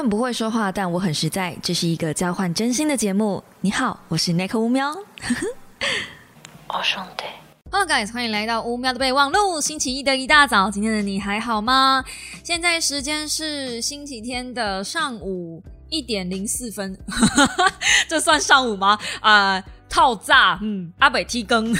[0.00, 1.54] 很不会说话，但我很实在。
[1.62, 3.44] 这是一个交换真心的节目。
[3.60, 4.88] 你好，我是 Nick 乌喵。
[6.68, 7.24] 哦兄弟
[7.70, 9.60] ，Hello guys，欢迎来到乌喵的备忘录。
[9.60, 12.02] 星期一的一大早，今天的你还好吗？
[12.42, 16.98] 现在时间是星期天的上午一点零四分，
[18.08, 18.98] 这算上午吗？
[19.20, 21.74] 啊，套炸，嗯，阿北踢更。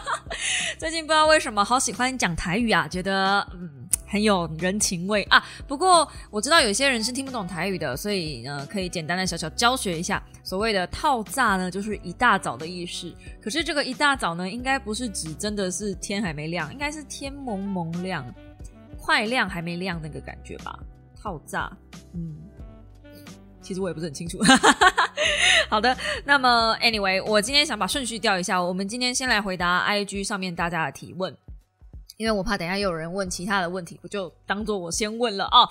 [0.80, 3.68] 最近不知道为什么好喜欢讲台语啊，觉得嗯。
[4.10, 5.40] 很有人情味啊！
[5.68, 10.20] 不过我知道有些人是听不懂台语的，所以呢，可以简单的小小教学一下。
[10.42, 13.14] 所谓的“套炸”呢，就是一大早的意思。
[13.40, 18.26] 可是这个一大早呢，应该不是指真的是天还没亮，应该是天蒙蒙亮，
[18.98, 20.76] 快亮还没亮那个感觉吧？
[21.22, 21.70] 套炸，
[22.14, 22.34] 嗯，
[23.62, 24.40] 其实我也不是很清楚。
[25.70, 31.32] 好的，那么 anyway，我今天想把顺序调一下，我们今天先来回答 IG 上面大家的提问。
[32.20, 35.66] 因为我怕等下又有人问其他的问题，我就当做我先问了啊？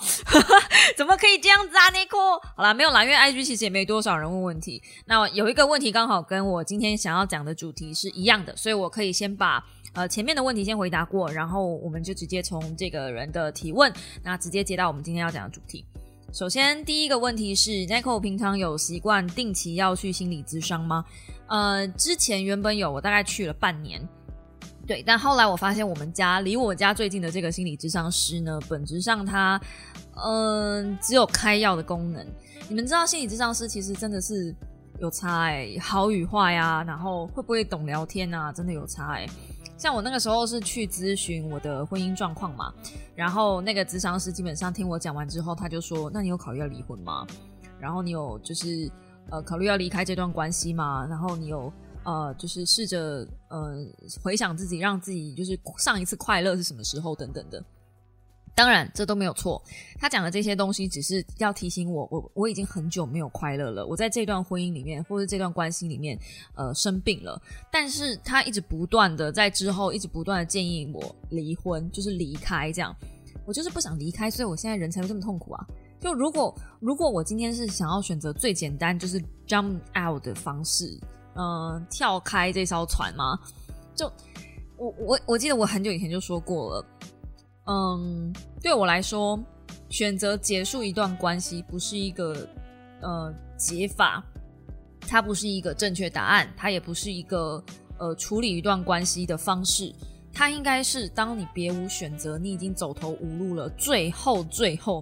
[0.97, 2.41] 怎么可以这样子啊，Nico？
[2.55, 4.81] 好啦，没有啦，因为 IG 其实也没多少人问问题。
[5.05, 15.85] 那有一个问题刚好跟我今天想要讲的主题是一样的，所以我可以先把呃前面的问题先回答过，然后我们就直接从这个人的提问，那直接接到我们今天要讲的主题。
[16.33, 21.05] 首先第一个问题是，Nico 平常有习惯定期要去心理咨商吗？
[21.47, 24.01] 呃，之前原本有，我大概去了半年。
[24.89, 29.61] 对，但后来我发现，我们家离我家最近的这个心理智商师呢，本质上他，
[30.15, 32.25] 嗯，只有开药的功能。
[32.67, 34.51] 你们知道，心理智商师其实真的是
[34.99, 39.27] 有差哎，好与坏呀，然后会不会懂聊天啊，真的有差哎。
[39.77, 42.73] 像我那个时候是去咨询我的婚姻状况嘛，
[43.15, 47.27] 然后那个智商师基本上听我讲完之后，他就说：“那你有考虑要离婚吗？
[47.79, 48.91] 然后你有就是
[49.29, 51.05] 呃考虑要离开这段关系吗？
[51.07, 51.71] 然后你有？”
[52.03, 53.85] 呃，就是试着呃
[54.21, 57.63] 回想自己，让自己就是上一次快乐是什么时候等等的。
[58.55, 59.61] 当然，这都没有错。
[59.97, 63.87] 他讲的这些东西，只是要提醒我，我我已经很久没有快乐了。
[63.87, 66.19] 我在这段婚姻里面，或者这段关系里面，
[66.55, 67.41] 呃，生病了。
[67.71, 72.93] 但是他一直不断的在之后，一直不断的建议我离婚，就是离开这样。
[73.45, 75.65] 我就是不想离开，所以我现在人才会这么痛苦啊。
[76.01, 80.99] 就如果如果我今天是想要选择最简单，就是 jump out 的方式。
[81.39, 83.39] 嗯，跳开这艘船吗？
[83.95, 84.11] 就
[84.75, 86.85] 我我我记得我很久以前就说过了。
[87.65, 89.39] 嗯，对我来说，
[89.89, 92.45] 选择结束一段关系不是一个
[93.01, 94.21] 呃解法，
[94.99, 97.63] 它不是一个正确答案，它也不是一个
[97.99, 99.95] 呃处理一段关系的方式。
[100.33, 105.01] 它应该是当你别无选择，你已经走投无路了，最后最后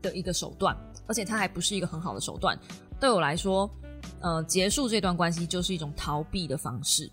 [0.00, 0.76] 的一个手段，
[1.08, 2.56] 而且它还不是一个很好的手段。
[3.00, 3.68] 对我来说。
[4.24, 7.10] 呃，结束这段关系就是一种逃避的方式，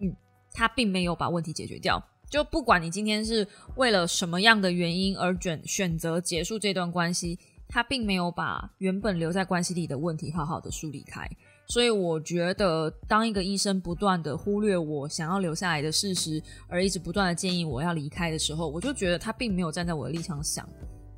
[0.00, 0.10] 嗯，
[0.54, 2.02] 他并没有把问题解决掉。
[2.30, 11.28] 就不管你今天是为了什么样的原因而选选择结束这段关系，他并没有把原本留在关系里的问题好好的梳理开。
[11.68, 20.66] 所以我觉得，当一个医生不断的忽略我想要留下来的事实，而一直不断的建议我要离开的时候，我就觉得他并没有站在我的立场想，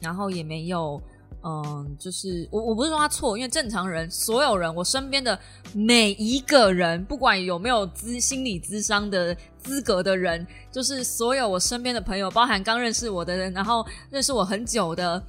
[0.01, 1.01] 然后也没有。
[1.45, 5.39] 嗯，就是我我不是说他错，因为正常人，所有人，我身边的
[5.73, 15.23] 每一个人，不管有没有资心理咨商的资格的人，就是所有我身边的朋友，包含刚认识我的人，然后认识我很久的，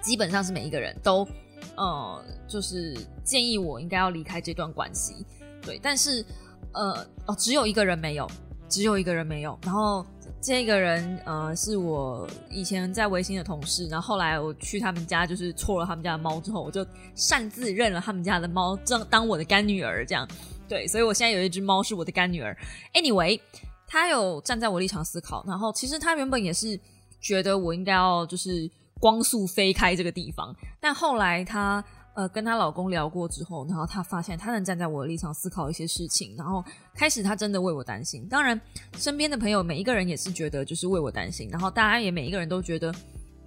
[0.00, 1.28] 基本上是每一个人都，
[1.76, 5.26] 呃，就是建议我应该要离开这段关系。
[5.60, 6.24] 对，但是
[6.72, 8.26] 呃，哦，只有一个人没有，
[8.70, 10.04] 只有一个人没有，然后。
[10.46, 16.86] 这个人呃是我以前在微信的同事，然后后来我去他们家就是搓了他们家的猫之后，我就
[17.16, 20.24] 擅自认了他们家的猫当当我的干女儿这样，
[20.68, 22.56] 对，所以我现在有一只猫是我的干女儿。
[22.94, 23.40] Anyway，
[23.88, 26.78] 他有站在我立场思考，然后其实他原本也是
[27.20, 28.70] 觉得我应该要就是
[29.00, 31.84] 光速飞开这个地方，但后来他。
[32.16, 38.26] 呃，跟她老公聊过之后，然后她发现她能站在我的立场思考一些事情，然后开始她真的为我担心。
[38.26, 38.58] 当然，
[38.96, 42.90] 身边的朋友每一个人也是觉得就是为我担心，然后大家也每一个人都觉得，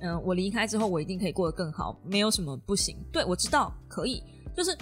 [0.01, 2.95] 嗯，我离开之后我一定可以过得更好，没有什么不行。
[3.11, 4.23] 对我知道可以，
[4.55, 4.77] 就是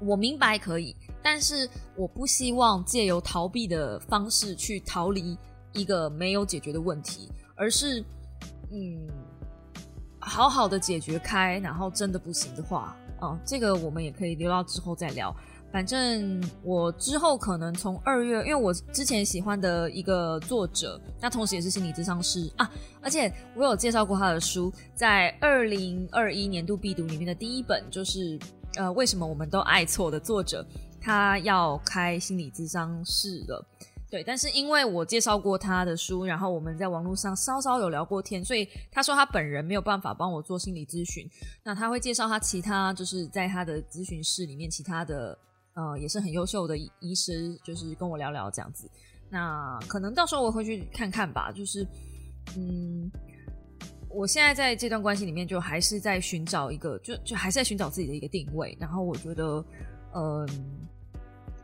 [0.00, 5.38] 我明白可以，但是我不希望借由逃避的方式去逃离
[5.72, 8.04] 一个没有解决的问题，而是
[8.72, 9.08] 嗯。
[10.28, 15.34] 好好的解决开，然后真的不行的话，嗯，这个我们也可以留到之后再聊。
[15.70, 22.70] 反正我之后可能从二月，因为我之前喜欢的一个作者，那同时也是心理咨商师啊，
[23.02, 28.38] 而且我有介绍过他的书，在二零二一年度必读里面的第一本就是
[28.76, 30.66] 呃，为什么我们都爱错的作者，
[30.98, 33.62] 他要开心理咨商室了。
[34.10, 41.28] 对，但是因为我介绍过他的书，然后我们在网络上稍稍有聊过天，所以他说他本人没有办法帮我做心理咨询，
[41.62, 45.38] 那他会介绍他其他就是在他的咨询室里面其他的
[45.74, 48.90] 呃也是很优秀的医师，就是跟我聊聊这样子。
[49.28, 51.86] 那可能到时候我会去看看吧，就是
[52.56, 53.12] 嗯，
[54.08, 59.62] 我现在在这段关系里面就还是在寻找一个，就就还是在寻找自己的一个定位，然后我觉得
[60.14, 60.48] 嗯。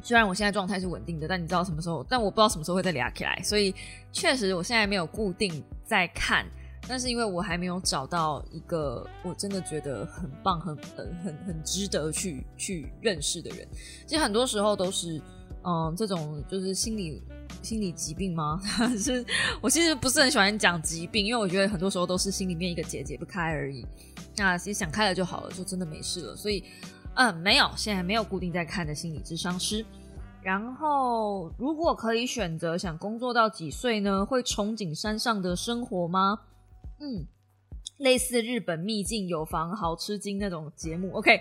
[0.05, 2.05] 虽然我现在状态是稳定的，但你知道什么时候？
[2.09, 3.75] 但我不知道什么时候会再聊起来，所以
[4.13, 6.47] 确实我现在没有固定在看。
[6.87, 13.67] 但是因为我还没有找到一个我真的觉得很棒、很很很很值得去去认识的人。
[14.07, 15.19] 其实很多时候都是，
[15.63, 17.23] 嗯，这种就是心理
[17.63, 18.61] 心理疾病吗？
[19.03, 19.25] 是
[19.63, 23.87] 我其实不是很喜欢讲疾病，因为我觉得很多时候都是心里面一个结解不开而已。
[24.37, 26.37] 那其实想开了就好了，就真的没事了。
[26.37, 26.63] 所以。
[27.15, 29.85] 嗯，没有，现在没有固定在看的心理智商师。
[30.43, 34.27] 然后，如果可以选择，想工作到几岁呢？
[34.27, 36.39] 会憧憬山上的生活吗？
[37.01, 37.27] 嗯，
[37.99, 41.13] 类似日本秘境有房好吃惊那种节目。
[41.15, 41.41] OK，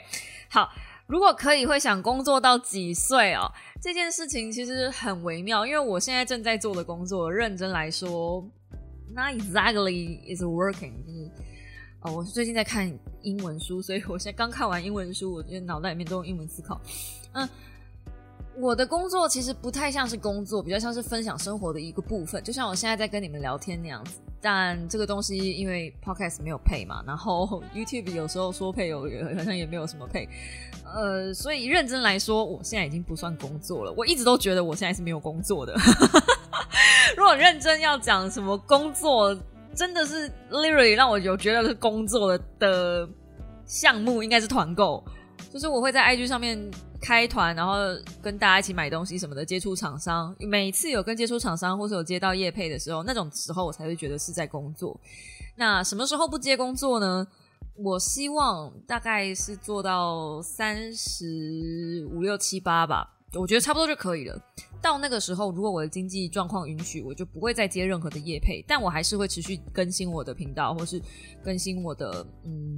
[0.50, 0.70] 好，
[1.06, 3.52] 如果可以，会想工作到几岁哦？
[3.82, 8.42] 这件事情其实很微妙，因为我现在正在做的工作，认真来说
[9.14, 10.94] ，not exactly is working。
[12.04, 12.92] 哦，我是最近在看
[13.22, 16.80] 英文书，所以我现在刚看完英文书，我觉得脑袋里面都用英文思考。
[17.32, 17.48] 嗯，
[18.58, 24.20] 我的工作其实不太像是工作，比较像是分享生活的一个部分，就像我现在在跟你们聊天那样子。
[24.42, 29.04] 但这个东西因为 podcast 没有配嘛，然后 YouTube 有时候说配有，
[29.38, 30.28] 好像也没有什么配。
[30.84, 33.94] 呃，所以认真来说，我现在已经不算工作了。
[33.96, 35.74] 我一直都觉得我现在是没有工作的。
[37.16, 39.34] 如果认真要讲什么工作，
[39.76, 43.10] 真的是 literally 让我有觉得是工作的的
[43.66, 45.04] 项目，应该是团购，
[45.52, 46.60] 就是我会在 IG 上面
[47.02, 47.74] 开团，然后
[48.22, 50.36] 跟大家一起买东西什么的，接触厂商。
[50.40, 55.00] 每次有跟接触厂商或是有接到业配的时候，那种时候我才会觉得是在工作。
[55.56, 57.28] 那什么时候不接工作呢？
[57.76, 63.10] 我希望大概是做到三十五六七八吧。
[63.36, 64.40] 我觉得差不多就可以了。
[64.82, 71.02] 到那个时候，如果我的经济状况允许，我就不会再接任何的业配，但我还是会持续更新我的频道，或是
[71.44, 72.78] 更新我的嗯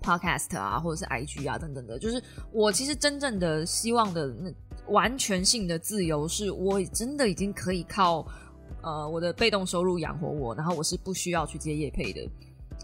[0.00, 1.98] podcast 啊，或者是 IG 啊等等的。
[1.98, 2.22] 就是
[2.52, 4.52] 我其实真正的希望的那
[4.86, 8.26] 完全性的自由，是我真的已经可以靠
[8.82, 12.20] 呃我的被动收入养活我，然后我是不需要去接业配的。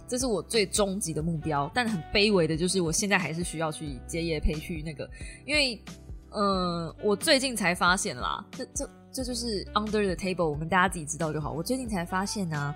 [0.06, 1.70] 这是我最终极的目标。
[1.72, 5.08] 但很卑微的就是，我现在还是需要去接业配去那个，
[5.46, 5.81] 因为。
[6.31, 11.53] 嗯，我最近才发现啦，这这这就是 under the table，我们大家自己知道就好。
[11.53, 12.75] 我最近才发现呢，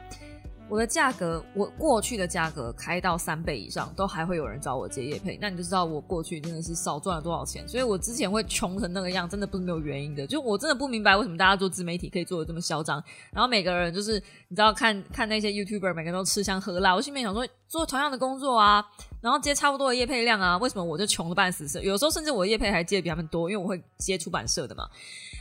[0.69, 7.69] 我的价格，我过去的价格开到三倍以上，都还会有人找我接业配，那你就知道我过去真的是少赚了多少钱。
[7.69, 10.27] 所以我之前会穷成那个样，真的不是没有原因的。
[10.27, 13.03] 就我真的不明白为什么大家做自媒体可以做的这么嚣张，
[13.33, 14.15] 然后每个人就是
[14.49, 16.95] 你知道看看那些 YouTuber，每个人都吃香喝辣。
[16.95, 18.83] 我心里面想说，做同样的工作啊。
[19.23, 21.65] 然后接差不多的业配量啊，为什么我就穷的半死？
[21.81, 24.85] 有时候甚至我的业配还接的比他们多，因为我会接出版社的嘛。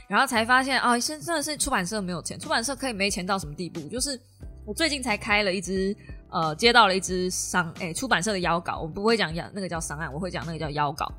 [0.08, 3.82] 然后才发现啊，真真的是出版社没有钱，出版社可以没钱到什么地步？
[3.90, 4.20] 就是
[4.66, 5.96] 我最近才开了一支，
[6.30, 11.12] 呃，接到了一支商，哎，出版社的邀稿，我不会讲那个叫商案，我会讲那个叫邀稿。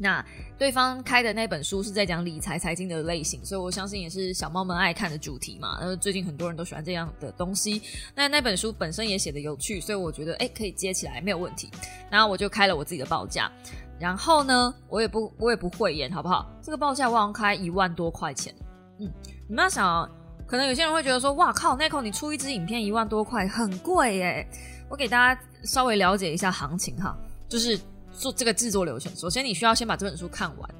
[0.00, 0.24] 那
[0.56, 5.76] 对方开的那本书是在讲理财财经的类型，所以我相信也是小猫们爱看的主题嘛。
[5.80, 7.82] 然后最近很多人都喜欢这样的东西，
[8.14, 11.68] 那那本书本身也写的有趣，所以我觉得哎可以接起来没有问题。
[12.08, 13.50] 然后我就开了我自己的报价，
[13.98, 16.48] 然后呢我也不我也不会演好不好？
[16.62, 18.54] 这个报价我要开一万多块钱。
[19.00, 19.10] 嗯，
[19.48, 20.08] 你们要想，
[20.46, 24.48] 可能有些人会觉得说哇靠 n i c o 你出一支影片一万多块很贵耶。
[24.88, 27.16] 我给大家稍微了解一下行情哈，
[27.48, 27.76] 就是。
[28.18, 30.74] 做这个制作流程，首先你需要先把这本书看完。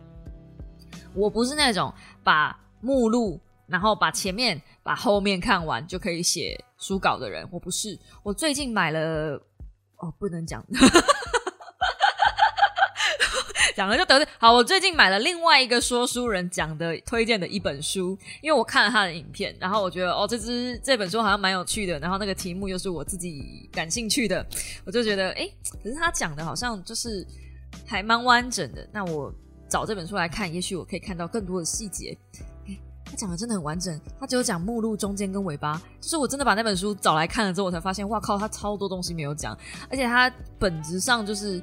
[1.14, 1.92] 我不是那种
[2.24, 7.48] 把目录，然后把前面、把后面看完就可以写书稿的人。
[7.52, 7.98] 我不是。
[8.22, 9.40] 我最近买了，
[9.98, 10.64] 哦，不能讲。
[13.78, 14.52] 讲了就得好。
[14.52, 24.44] 我最近买了另外一个说书人讲的推荐的一本书，因为我看了他的影片，然后我觉得哦，这支这本书好像蛮有趣的，然后那个题目又是我自己感兴趣的，
[24.84, 25.48] 我就觉得哎，
[25.80, 27.24] 可是他讲的好像就是
[27.86, 28.84] 还蛮完整的。
[28.92, 29.32] 那我
[29.68, 32.18] 找这本书来看，也许我可以看到更多的细节。
[33.04, 39.56] 他讲的真的很完整，他只有讲目录中间跟尾巴，就是我真的把那本书找来看了之后，我才发现，哇靠，他超多东西没有讲，
[39.88, 41.62] 而且他本质上就是。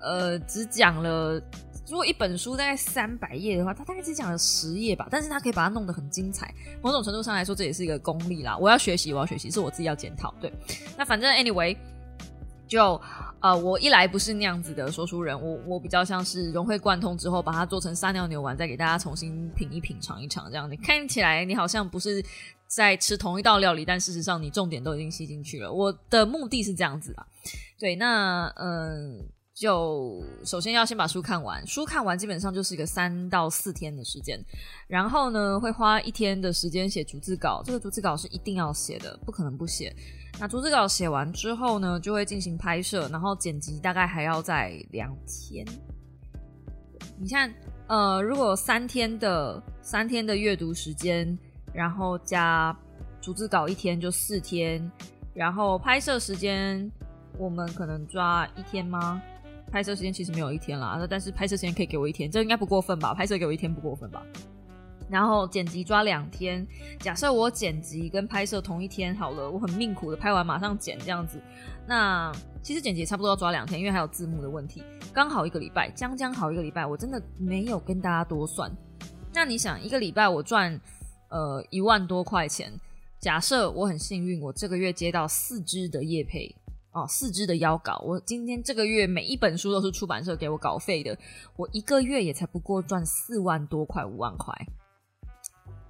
[0.00, 1.40] 呃，只讲了，
[1.88, 5.08] 如果一本书大概三百页的话，他大概只讲了十页吧。
[5.10, 8.56] 但是他可以把它弄得很精彩，某种程度上来说，这也是一个功力啦。
[8.58, 10.34] 我要学习，我要学习，是我自己要检讨。
[10.40, 10.52] 对，
[10.96, 11.76] 那反正 anyway，
[12.66, 13.00] 就
[13.40, 22.22] 呃，我一来不是那样子的说书人，我我比较像是融会贯通之后，把它做成撒尿牛丸，再给大家重新品一品尝一尝，这样你看起来你好像不是
[22.66, 25.72] 在吃同一道料理，但事实上你重点都已经吸进去了。
[25.72, 27.26] 我的目的是这样子啦，
[27.78, 29.26] 对，那嗯。
[29.58, 34.38] 就首先要先把书看完，书看完基本上就是一个三到四天的时间，
[34.86, 39.92] 然后呢会花一天的时间写逐字稿，这个逐字稿是一定要写的，不可能不写。
[40.38, 45.66] 那逐字稿写完之后呢，就会进行拍摄，然后剪辑，大概还要在两天。
[47.18, 47.52] 你看，
[47.88, 51.36] 呃，如果三天的三天的阅读时间，
[51.72, 52.72] 然后加
[53.20, 54.88] 逐字稿一天就四天，
[55.34, 56.88] 然后拍摄时间
[57.36, 59.20] 我们可能抓一天吗？
[59.70, 63.14] 拍摄时间其实没有一天啦，但是拍摄时间可以给我一天，这应该不过分吧？
[63.14, 64.22] 拍摄给我一天不过分吧？
[65.10, 66.66] 然后剪辑抓两天，
[66.98, 71.40] 假设我剪辑跟拍摄同一天好了，我很命苦的拍完马上剪这样子，
[71.86, 72.30] 那
[72.62, 74.82] 其实剪辑差不多要抓两天，因为还有字幕的问题，
[75.12, 78.70] 刚好一个礼拜，将将好一个礼拜，我真的没有跟大家多算。
[79.32, 80.78] 那你想一个礼拜我赚
[81.30, 82.70] 呃一万多块钱，
[83.18, 86.54] 假设我很幸运，我这个月接到四支的业配。
[86.92, 91.16] 哦，四支的邀稿，我今天这个月每一本书都是出版社给我稿费的，
[91.56, 94.54] 我一个月也才不过赚四万多块五万块，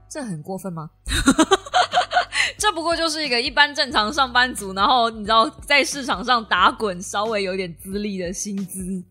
[0.09, 0.90] 这很过分吗？
[2.59, 9.02] 这不过就是一个一般正常上班族，然后你知道在市场上打滚，稍微有点资历的薪资。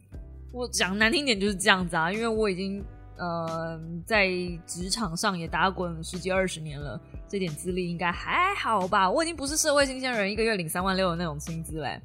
[0.51, 2.83] 我讲难听点就是这样子啊，因为我已经
[3.17, 4.29] 呃在
[4.65, 6.99] 职场上也打滚十几二十年了。
[7.29, 9.11] 这点资历应该还好吧？
[9.11, 12.01] 我已经不是社会新鲜人，一个月领三万六的那种薪资嘞。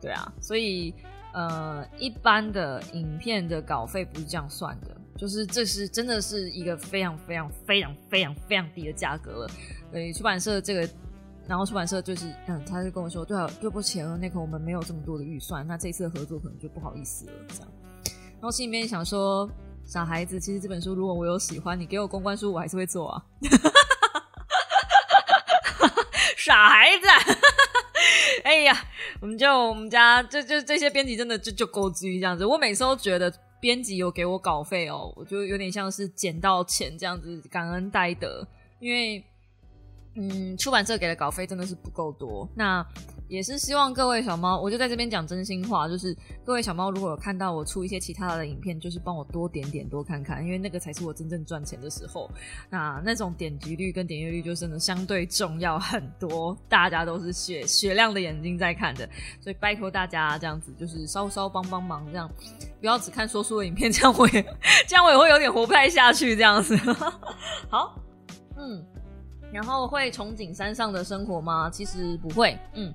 [0.00, 0.94] 对啊，所以
[1.32, 9.50] 呃，一般的影片的稿费不是这样算的，就是这是真的是一个非常非常非常非常非常低的价格了。
[9.90, 10.88] 对，出版社这个，
[11.48, 17.68] 然后出版社就是嗯，他就跟我说，对啊，对不起，那个我们没有这么多的预算，那这次的合作可能就不好意思了这样。
[18.04, 19.50] 然后心里面想说，
[19.92, 23.22] 小孩子，其实这本书如果我有喜欢，你给我公关书，我还是会做啊。
[26.38, 27.06] 傻孩子，
[28.42, 28.74] 哎呀，
[29.20, 32.46] 我们就我们家就就这些编辑真的就就够追这样子。
[32.46, 33.30] 我每次都觉得
[33.60, 38.48] 编辑有给我稿费哦，我就有点像是捡到钱这样子，感恩戴德，
[38.80, 39.22] 因为
[40.14, 42.48] 嗯，出版社给的稿费真的是不够多。
[42.54, 42.82] 那
[43.32, 52.30] 也是希望各位小猫，我就在这边讲真心话，就是各位小猫，如果有看到我出一些其他的影片，就是帮我多点点多看看，因为那个才是我真正赚钱的时候。
[52.68, 59.08] 那那种点击率跟点阅率就真的相对重要很多，大家都是雪雪亮的眼睛在看的，
[59.40, 62.30] 所以拜托大家这样子，就是稍稍帮帮忙，这样
[62.80, 64.42] 不要只看说书的影片，这样我也
[64.86, 66.76] 这样我也会有点活不太下去这样子。
[67.70, 67.98] 好，
[68.58, 68.84] 嗯。
[69.52, 71.68] 然后会憧憬山上的生活吗？
[71.70, 72.92] 其实不会，嗯，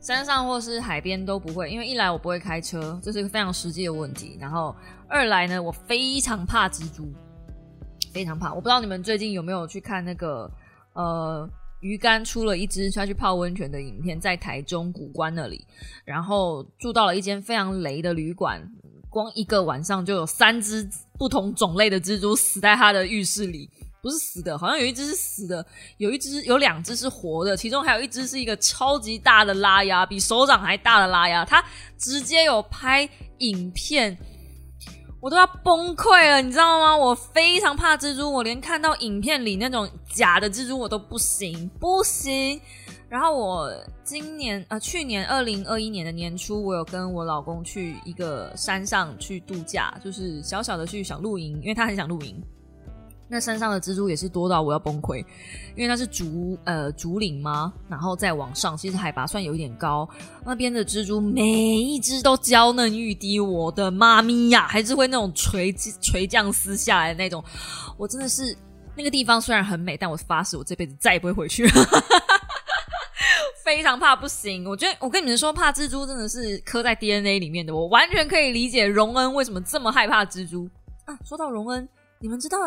[0.00, 4.36] 山上或是海边都不会，因为一来我不会开车，这是一个非常实际的问题。
[4.38, 4.76] 然后
[5.08, 7.10] 二来呢，我非常怕蜘蛛，
[8.12, 8.52] 非常怕。
[8.52, 10.50] 我不知道你们最近有没有去看那个
[10.92, 11.48] 呃
[11.80, 15.66] 鱼竿出了一只他去泡温泉的影片，在台中古关那里，
[16.04, 18.60] 然后住到了一间非常雷的旅馆，
[19.08, 20.86] 光一个晚上就有三只
[21.18, 23.70] 不同种类的蜘蛛死在他的浴室里。
[24.04, 25.64] 不是死的，好像有一只是死的，
[25.96, 31.64] 有一只有两只是活的，其中还有一只是一个超级大的拉牙，比手掌还大的拉牙，它
[31.96, 33.08] 直接有拍
[33.38, 34.14] 影片，
[35.22, 36.94] 我都要崩溃了，你知道吗？
[36.94, 42.60] 我非常怕蜘蛛，我连看到影片里那种假的蜘蛛我都不行，不行。
[43.08, 52.38] 然后我今年呃，去年二零二一年的年初，我有跟我老公去一个山上去度假，就是小小的去想露营，因为他很想露营。
[53.26, 55.18] 那山上的蜘蛛也是多到我要崩溃，
[55.74, 57.72] 因为那是竹呃竹林吗？
[57.88, 60.08] 然后再往上，其实海拔算有一点高。
[60.44, 67.42] 那边的蜘蛛每一只都娇嫩欲滴，我的妈咪呀，还是会那种垂垂降丝下来的那种。
[67.96, 68.56] 我真的是
[68.94, 71.72] 那个地方虽然很美，但我发誓我这辈子再也不会回去了。
[73.64, 74.68] 非常怕，不行。
[74.68, 77.74] 我觉得我跟你们说，怕蜘蛛真的是刻在 DNA 里面的。
[77.74, 80.68] 我完全可以理解荣恩为什么这么害怕蜘蛛
[81.06, 81.18] 啊。
[81.24, 81.88] 说到荣恩，
[82.20, 82.58] 你们知道？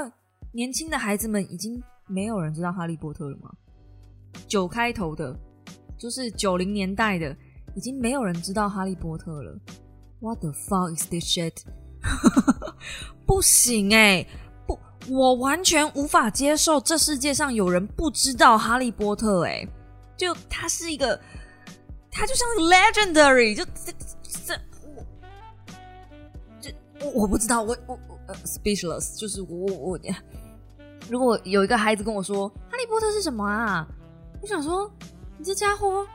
[0.57, 3.51] 年轻的孩子们已经没有人知道哈利波特了吗？
[4.47, 5.37] 九开头的，
[5.99, 7.37] 就是九零年代的，
[7.75, 9.55] 已经没有人知道哈利波特了。
[10.19, 11.53] What the fuck is this shit？
[13.27, 14.25] 不行哎，
[14.65, 19.63] 不，我完全无法接受这世界上有人不知道哈利波特哎，
[20.17, 21.21] 就他是一个，
[22.09, 24.59] 他就像 legendary，就这这
[24.95, 25.05] 我，
[26.59, 26.73] 这
[27.05, 29.99] 我我不知道，我我呃 speechless，就是我我我。
[31.09, 33.87] 如果有一个孩子跟我说《哈利波特》是什么啊？
[34.41, 34.91] 我想说，
[35.37, 36.05] 你这家伙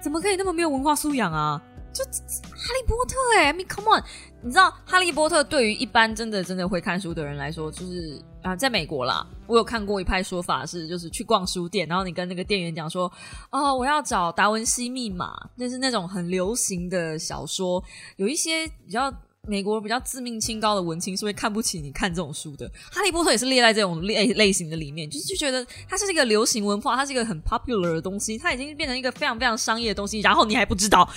[0.00, 1.60] 怎么可以那么没有文化素养啊？
[1.92, 4.02] 就哈利波特哎，I mean come on，
[4.42, 13.10] 你知道哈利波特对于一般真的真的会看书的人来说，就是啊，在美国啦，我有看过一派说法是，就是去逛书店，然后你跟那个店员讲说，
[13.50, 17.82] 哦，我要找达文西密码，那是那种很流行的小说，
[18.16, 19.12] 有一些比较。
[19.50, 31.10] 美国比较自命清高的文青是会看不起你看这种书的，《哈利波特》也是列在这种类类型的里面，就是就觉得它是一个流行文化，它是一个很 popular 的东西，它已经变成一个非常非常商业的东西，然后你还不知道，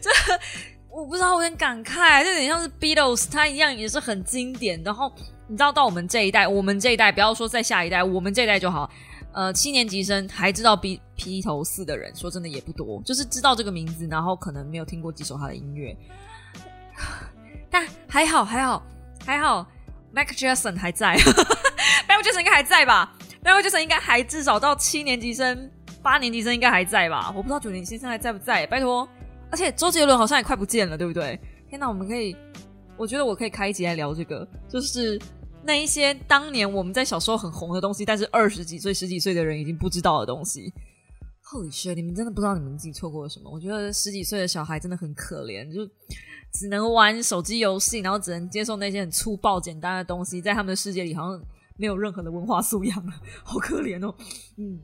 [0.00, 0.10] 这
[0.90, 4.82] 我不知道，我有点感慨，就有点像是 Beatles，它一样也是很经典。
[4.82, 5.12] 然后
[5.46, 8.90] 你知道，到我们这一代，我们这一代，不要说在下一代，我们这一代就好，
[9.32, 15.94] 呃，七年级生还知道 B 披头四的人，说真的也不多，就是知道这个名字，然后可能没有听过几首他的音乐。
[17.70, 18.86] 但还好，还好，
[19.24, 19.66] 还好
[20.14, 21.16] ，Michael Jackson 还在，
[22.08, 25.70] Michael Jackson 应该还在吧？Michael Jackson 应该还至少到七年级生、
[26.02, 27.32] 八年级生应该还在吧？
[27.36, 29.08] 我不知道九年级生还在不在，拜托。
[29.50, 31.38] 而且周杰伦好像也快不见了，对不对？
[31.70, 32.36] 天哪，我们可以，
[32.96, 35.18] 我觉得我可以开一集来聊这个，就是
[35.62, 40.72] 那一些当年我们在小时候很红的东西，但是二十几岁、十几岁的人已经不知道的东西。
[41.44, 41.94] Holy shit！
[41.94, 43.50] 你们真的不知道你们自己错过了什么？
[43.50, 45.80] 我觉得十几岁的小孩真的很可怜，就。
[46.52, 51.40] 只能玩手机游戏，然后只能接受那些很粗暴、简单的东西，在他们的世界里，好像
[51.76, 53.12] 没有任何的文化素养了，
[53.44, 54.14] 好可怜哦。
[54.56, 54.80] 嗯，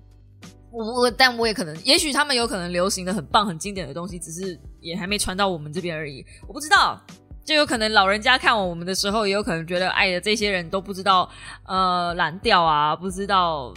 [0.71, 6.25] 我我，但我也可能，也许他们有可能流行的很棒、很经典的东西，只是也还没传到我们这边而已。
[6.47, 7.01] 我不知道，
[7.45, 11.29] 就有可能老人家看我们的时候，也有可能觉得，哎呀，这些人都不知道，
[11.67, 13.75] 呃，蓝调啊，不知道。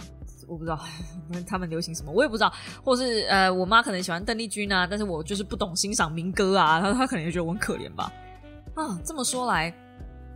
[0.48, 0.80] 我不知道
[1.46, 2.52] 他们流行什么，我也不知道，
[2.82, 8.12] 或是呃，我妈可能喜欢邓丽君啊，但是我就是不懂欣赏民歌啊，她她可能也觉得我很可怜吧。
[8.74, 9.72] 啊，这么说来，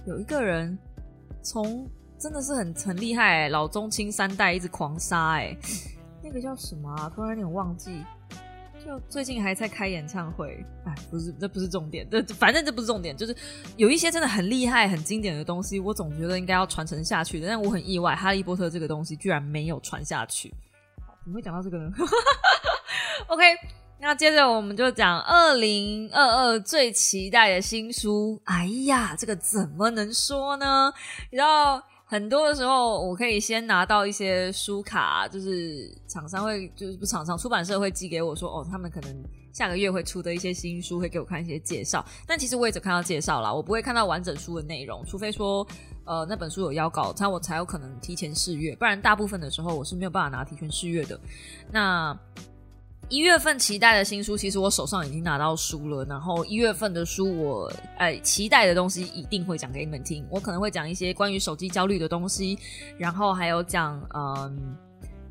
[0.07, 0.79] 有一个人
[1.43, 1.89] 从
[2.19, 5.57] 真的是很很厉害，老中青三代一直狂杀，哎，
[6.23, 7.11] 那个叫什么啊？
[7.15, 8.05] 突然有点忘记。
[8.85, 13.35] 就最近还在开演唱会，哎，不是，这不是重点，这反正这不是重点，就是
[13.77, 20.53] 有一些真的很厉害、很经典的东西，我总觉得应该要传承下去的，但我很意外，《哈利波特》这个东西居然没有传下去。
[21.25, 21.93] 怎么会讲到这个呢？
[23.29, 23.45] OK，
[24.01, 28.41] 那接着我们就讲二零二二最期待的新书。
[28.45, 30.93] 哎呀，这个怎么能说呢？
[31.31, 31.81] 你知道？
[32.13, 42.05] 很多的时候，我可以先拿到一些书卡，就是厂商会，就是不厂商，出版社会寄给我说，哦，他们可能下个月会出的一些新书，会给我看一些介绍。
[42.27, 45.67] 但其实我也只看到介绍啦，我不会看到完整书的内容，除非说，
[46.05, 51.19] 呃，那本书有邀稿，才我才有可能提前试阅，不然大部分的时候我是没有办法拿提前试阅的。
[51.71, 52.15] 那
[53.13, 56.03] 一月份期待的新书，其实我手上已经拿到书了。
[56.07, 60.27] 然后一月份的书，我哎期待的东西一定会讲给你们听。
[60.31, 62.59] 我可能会讲一些关于手机焦虑的东西，
[62.97, 64.77] 然后还有讲嗯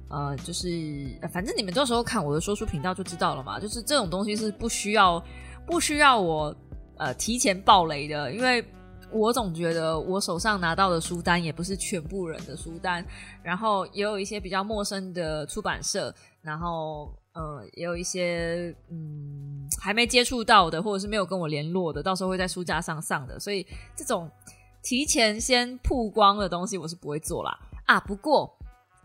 [0.09, 3.59] 呃，就是反正你们到时候看我的说书频道就知道了嘛。
[3.59, 5.23] 就是这种东西是不需要
[5.65, 6.55] 不需要我
[6.97, 8.63] 呃提前爆雷的，因为
[9.11, 13.03] 我总觉得我手上拿到的书单也不是全部人的书单，
[13.41, 16.13] 然后也有一些比较陌生的出版社，
[16.43, 17.11] 然后。
[17.33, 23.65] 呃，也有一些嗯还没接触到的，或者是没有跟我联络的，到时候会在书架上上的，所以
[23.95, 24.29] 这种
[24.83, 27.57] 提前先曝光的东西，我是不会做啦。
[27.85, 27.99] 啊。
[28.01, 28.53] 不过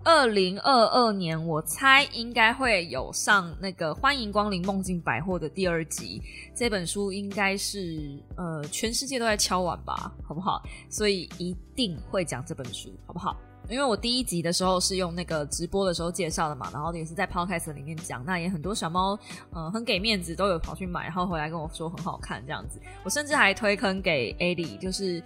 [0.05, 6.21] 二零二二年，我猜应该会有上那个《欢迎光临梦境百货》的第二集，
[6.55, 10.63] 这本书应该是呃全世界都在敲碗吧，好不好？
[10.91, 13.37] 所以一定会讲这本书，好不好？
[13.69, 19.19] 因为我第一集的时候是用那个直播的时候介绍的嘛，然后也是在 podcast 里面讲，那也很多小猫，
[19.55, 22.81] 嗯，很给面子，都有跑去买，然后回来跟我说很好看这样子。
[23.03, 25.23] 我甚至还推坑给 Adi，就是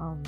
[0.00, 0.20] 嗯，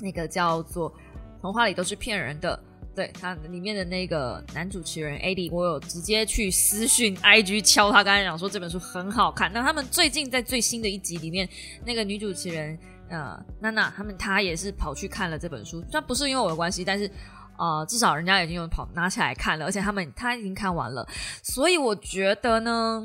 [0.00, 0.90] 那个叫做
[1.40, 2.58] 《童话里都是骗人的》，
[2.96, 9.50] 对他里面的那个男主持人 Adi，我有直接去私讯 IG 敲他，刚才讲说这本书很好看。
[9.52, 11.48] 那他们最近在最新的一集里面，
[11.84, 12.78] 那个女主持人。
[13.14, 17.08] 呃，娜娜他们他也是跑去看了这本书，虽然不是因为我的关系，但是
[17.56, 21.06] 呃，至少人家已经有跑拿起来看了，而且他们他已经看完了，
[21.42, 23.02] 所以我觉得呢，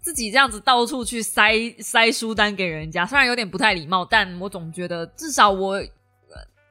[0.00, 5.80] 自己这样子到处去塞塞书单给人家，虽然有点不太礼貌，但我总觉得至少我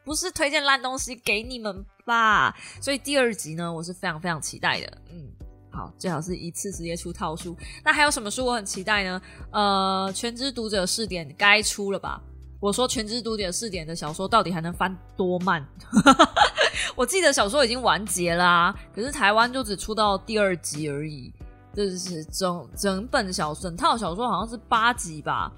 [0.04, 2.56] 不是推荐烂东西给你们吧。
[2.82, 4.98] 所以第二集呢，我是非常非常期待的。
[5.12, 5.32] 嗯，
[5.72, 7.58] 好，最好是一次直接出套书。
[7.84, 9.22] 那还有什么书我很期待呢？
[9.52, 12.22] 呃，全知读者试点该出了吧？
[12.60, 15.66] 我说全知读者试点的小说到底还能翻多慢？
[16.96, 21.32] 我记得小说已经完结啦，可是台湾就只出到第二集而已。
[21.74, 25.52] 就是整整本小整套小说好像是八集吧？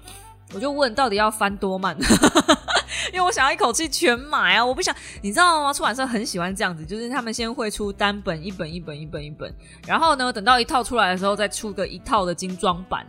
[0.52, 1.96] 我就问到底要翻多慢？
[3.14, 4.66] 因为我想要一口气全买啊！
[4.66, 5.72] 我不想，你知道吗？
[5.72, 9.54] 出版社很喜欢这样子，就是他们先会出单本，一本一本一本一本，
[9.86, 13.06] 然后呢，等到一套出来的时候，再出个一套的精装版。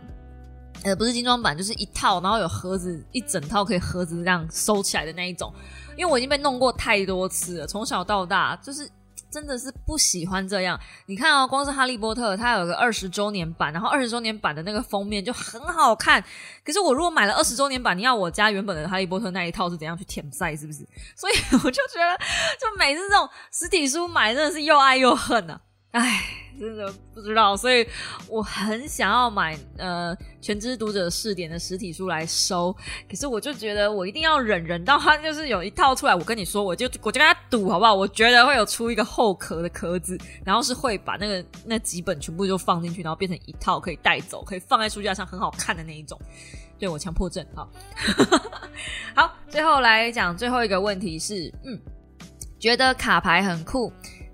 [0.84, 5.52] 呃，不是精装版，就是一套，然后有盒子，一整套可以盒子这样收起来的那一种。
[5.96, 8.88] 因为我已经被弄过太多次了，从小到大就是。
[9.32, 10.76] 真的是不喜欢这样。
[11.06, 16.20] 你看哦，光是《哈利波特》，它有个二十周年版，然后二十周年版的那个封面就很好看。
[16.64, 20.56] 可是我如果买了二十周年版，你要我家原本的《哈利波特》那一套是怎样去填塞？
[20.56, 20.78] 是不是？
[21.14, 22.18] 所以我就觉得，
[22.58, 25.60] 就每次这种实体书买，真的是又爱又恨啊！
[25.92, 26.36] 唉。
[26.58, 27.86] 真的不知道，所以
[28.28, 32.70] 我很想要买呃《全知读者试点》的实体书来收，
[33.08, 37.94] 可是我就觉得我一定要忍忍到它就是有一套出来，我跟你说，我就我就跟他赌好不好？
[37.94, 46.20] 我觉得会有出一个后壳的壳子，然后是会把那个那几本全部就放进去，然后变成一套可以带走，可以放在书架上很好看的那一种。
[46.78, 47.66] 对我强迫症，好，
[49.16, 51.80] 好，最后来讲最后一个问题是，嗯，
[52.58, 53.90] 觉得卡牌很酷。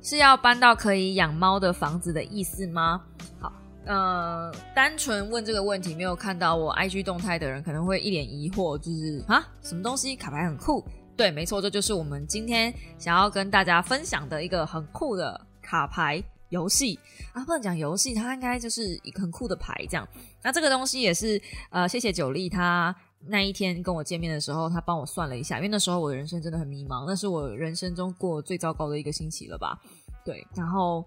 [0.06, 3.02] 是要搬到可以养猫的房子的意思吗？
[3.40, 3.52] 好，
[3.86, 10.86] 呃，单纯问这个问题，没有看到我 IG 动态的人可能会一脸疑惑，就是啊，什么东西卡牌很酷？
[11.16, 16.96] 对，没错，这就是我们今天想要跟大家分享的一个很酷的卡牌游戏
[17.32, 20.06] 啊，不能讲游戏，它应该就是一个很酷的牌这样。
[20.40, 22.94] 那这个东西也是呃，谢谢九力他。
[23.28, 29.78] 那一天跟我见面的时候，他帮我算了一下，因为那时候我的人生真的很迷茫，那是我人生中过最糟糕的一个星期了吧？
[30.24, 31.04] 对，然后，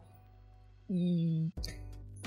[0.87, 1.51] 嗯，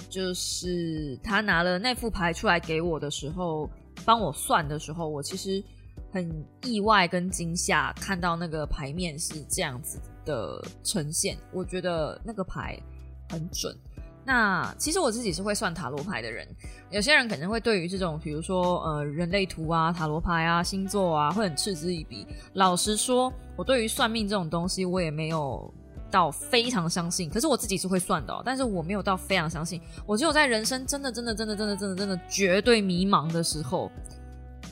[0.08, 3.68] 就是他拿了那副牌出来给我的时候，
[4.04, 5.62] 帮我算的时候，我其实
[6.10, 12.78] 很意外跟惊吓，看到那个牌面是这样子的呈现，我觉得那个牌
[13.30, 13.76] 很准。
[14.24, 16.46] 那其实我自己是会算塔罗牌的人，
[16.90, 22.24] 有些人可能会对于这种，比如说呃人类图啊、塔罗牌啊、星座啊，会很嗤之以鼻。
[22.52, 25.68] 老实说，我对于算命这种东西，我也没有
[26.08, 27.28] 到非常相信。
[27.28, 29.80] 可是我自己是会算的，但是我没有到非常相信。
[30.06, 33.90] 我只有在人生真的、真的、真的、真的、真的、真的绝对迷茫的时候，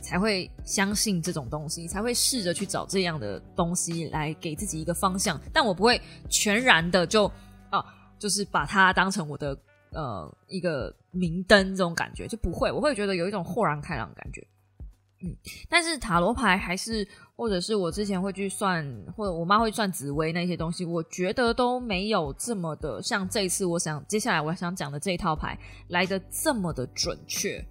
[0.01, 5.41] 才会相信这种东西，才会试着去找这样的东西来给自己一个方向。
[5.53, 7.29] 但我不会全然的就。
[8.21, 9.59] 就是把它当成我的
[9.93, 14.47] 呃一个明灯这种感觉就不会，我会觉得有一种豁然开朗的感觉。
[15.23, 15.35] 嗯，
[15.69, 27.65] 但是塔罗牌还是或者是我之前会去算，或者我妈会算紫薇那些东西，我觉得都没有这么的像这一次我想接下来我想讲的这一套牌来的这么的准确。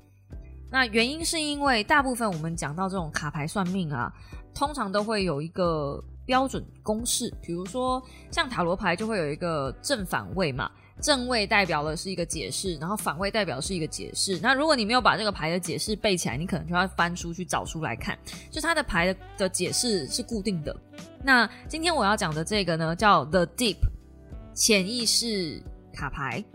[0.71, 4.11] 那原因是因为大部分我们讲到这种卡牌算命啊，
[4.53, 6.03] 通常都会有一个。
[6.29, 10.69] 标准公式，比如说像塔罗牌就会有一个正反位嘛，
[11.01, 14.39] 正位代表的是一个解释，然后反位代表是一个解释。
[14.39, 18.15] 那如果你没有把这个牌的解释背起来，你可能就要翻书去找出来看，
[18.51, 20.75] 就它的牌的解释是固定的。
[21.23, 23.77] 那今天我要讲的这个呢，叫 The Deep
[24.53, 25.59] 潜意识
[25.95, 26.45] 卡牌。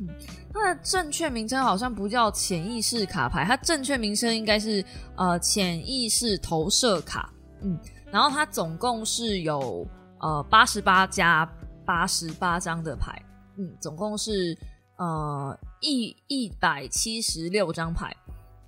[0.00, 0.06] 嗯，
[0.52, 4.84] 它的正确名称好像不叫潜意识卡牌，它正确名称应该是
[5.16, 7.32] 呃潜意识投射卡。
[7.62, 7.78] 嗯。
[8.12, 9.84] 然后它总共是有
[10.20, 11.50] 呃八十八加
[11.84, 13.20] 八十八张的牌，
[13.56, 14.56] 嗯，总共是
[14.98, 18.14] 呃一一百七十六张牌。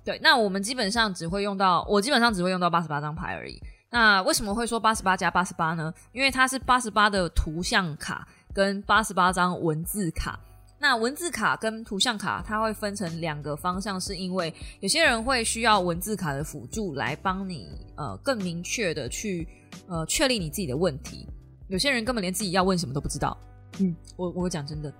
[0.03, 3.61] 对，那我们基本上只会用到，我基本上只会用到八十八张牌而已。
[3.91, 5.93] 那为什么会说八十八加八十八呢？
[6.11, 10.39] 因为它是八十八的图像卡跟八十八张文字卡。
[10.87, 19.47] 那文字卡跟图像卡，它会分成两个方向，是因为有些人会需要文字卡的辅助来帮你呃更明确的去
[19.87, 21.27] 呃确立你自己的问题。
[21.69, 23.35] 有些人根本连自己要问什么都不知道。
[23.79, 24.93] 嗯，我我讲真的，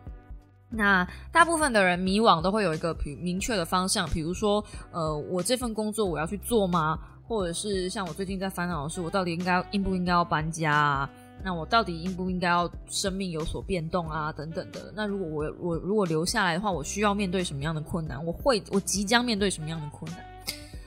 [0.72, 6.98] 那大部分的人迷惘都会有一个明明确的方向，比如说呃我这份工作我要去做吗？
[7.28, 11.10] 或者是像我最近在烦恼的是，我到底应该应不应该要搬家啊？
[11.44, 14.32] 那我到底应不应该要生命有所变动啊？
[14.32, 14.92] 等等的。
[14.96, 18.24] 那如果我我如果留下来的话，我需要面对什么样的困难？
[18.26, 20.26] 我会我即将面对什么样的困难？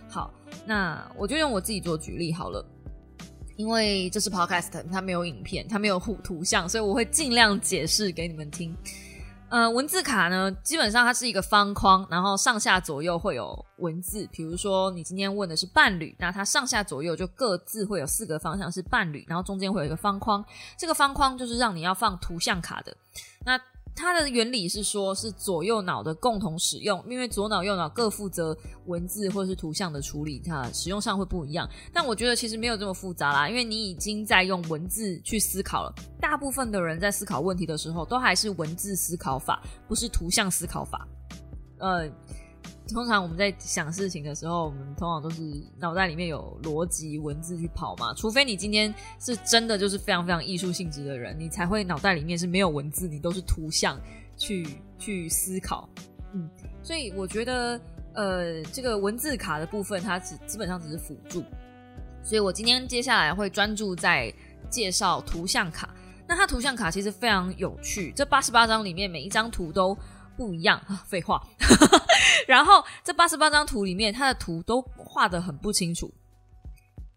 [0.09, 0.35] 好，
[0.67, 2.65] 那我就用我自己做举例好了，
[3.57, 8.75] 因为这是 podcast，它没有影片，它没有图图像，所以我会尽量解释给你们听。
[9.51, 14.29] 呃，文字卡呢，基本上它是一个方框，然后上下左右会有文字。
[14.31, 20.45] 比如说，你今天问的是伴侣，那它上下左右就各自会有四个方向是伴侣，然后中间会有一个方框，
[20.77, 22.95] 这个方框就是让你要放图像卡的。
[23.45, 23.59] 那
[24.01, 28.57] 它的原理是说，是左右脑的共同使用，因为左脑右脑各负责
[28.87, 31.69] 文字或者是图像的处理，它使用上会不一样。
[31.93, 35.93] 但我觉得其实没有这么复杂啦，因为你已经在用文字去思考了。
[36.21, 41.09] 大部分的人在思考问题的时候，都还是文字思考法，不是图像思考法。
[41.79, 42.09] 呃，
[42.93, 45.43] 通常我们在想事情的时候，我们通常都是
[45.79, 48.15] 脑袋里面有逻辑文字去跑嘛。
[48.15, 54.01] 除非你今天是真的就是非常非常艺术性质的人，你才会脑袋里面是没有文字，你都是图像
[54.37, 54.67] 去
[54.99, 55.89] 去思考。
[56.33, 56.49] 嗯，
[56.83, 57.81] 所以我觉得，
[58.15, 61.45] 呃，这个文字卡的部分，它只基本上只是辅助。
[62.23, 64.33] 所以我今天接下来会专注在
[64.71, 65.95] 介绍图像卡。
[66.27, 69.97] 那它图像卡其实非常有趣，这八十八张里面每一张图都。
[70.39, 71.43] 不一样，废话。
[72.47, 76.11] 然后这八十八张图里面，它的图都画的很不清楚。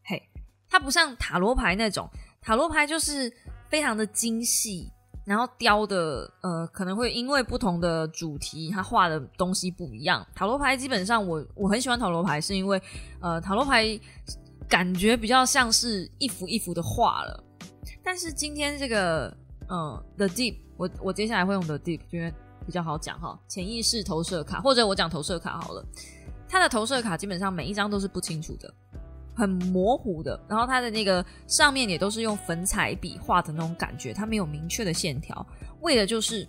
[0.03, 0.19] 嘿，
[0.67, 2.09] 它不像塔罗牌那种，
[2.41, 3.31] 塔罗牌就是
[3.69, 4.91] 非常的精细，
[5.23, 10.25] 然后雕的呃可能会因为不同的主题，它画的东西不一样。
[10.33, 12.81] 塔罗牌基本上我我很喜欢塔罗牌，是因为
[13.21, 13.87] 呃塔罗牌
[14.67, 17.43] 感觉比较像是一幅一幅的画了。
[18.03, 19.27] 但是今天这个
[19.69, 22.33] 嗯 The Deep，我我接下来会用 The Deep，因为。
[22.65, 25.85] 比较好讲哈，潜意识投射卡，或者我讲投射卡好了。
[26.47, 28.73] 它的投射卡基本上每一张都是不清楚的，
[29.33, 30.39] 很模糊的。
[30.47, 35.45] 然后它的那个上面也都是用粉彩笔画的那种感觉，它没有明确的线条，
[35.79, 36.45] 为的就是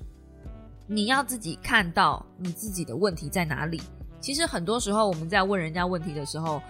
[0.87, 3.81] 你要自己看到你自己的问题在哪里。
[4.21, 6.61] 其实很多时候我们在问人家问题的时候，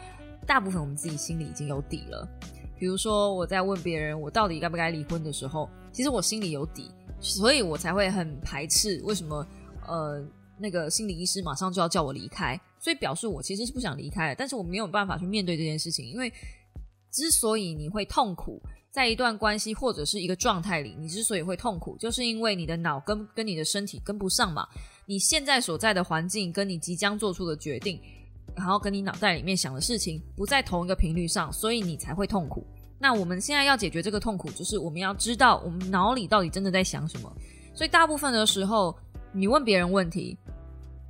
[0.47, 2.29] 大部分我们自己心里已经有底了。
[2.79, 6.91] 比如说我在问别人我到底该不该离婚的时候，其实我心里有底。
[7.23, 9.47] 所以我才会很排斥，为什么？
[9.87, 10.25] 呃，
[10.59, 16.33] 那个心理医师马上就要叫我离开，所以表示我其实是不想离开的，但是我没有办法去面对这件事情，因为
[17.11, 24.69] 之所以你会痛苦，在一段关系或者是一个状态里，你之所以会痛苦，就是因为你的脑跟跟你的身体跟不上嘛，
[25.05, 28.01] 你现在所在的环境跟你即将做出的决定，
[28.55, 32.65] 然后跟你脑袋里面想的事情不在同一个频率上，所以你才会痛苦。
[33.03, 37.31] 那我们现在要解决这个痛苦，就是我们要知道我们脑里到底真的在想什么。
[37.75, 38.97] 所以大部分的时候，
[39.33, 40.39] 你问别人问题，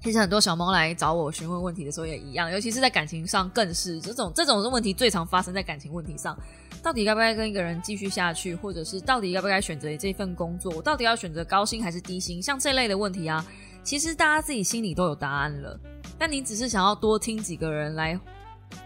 [0.02, 6.34] 其实很多小猫来找我询问问题的时候也一样，尤其是在感情上更是这种这种问题最常发生在感情问题上。
[6.82, 10.72] 到底该不该跟一个人继续下去，或者是到底该不该选择这份工作？
[10.74, 12.42] 我到底要选择高薪还是低薪？
[12.42, 13.44] 像这类的问题啊，
[13.84, 15.78] 其实大家自己心里都有答案了，
[16.18, 18.18] 但你只是想要多听几个人来，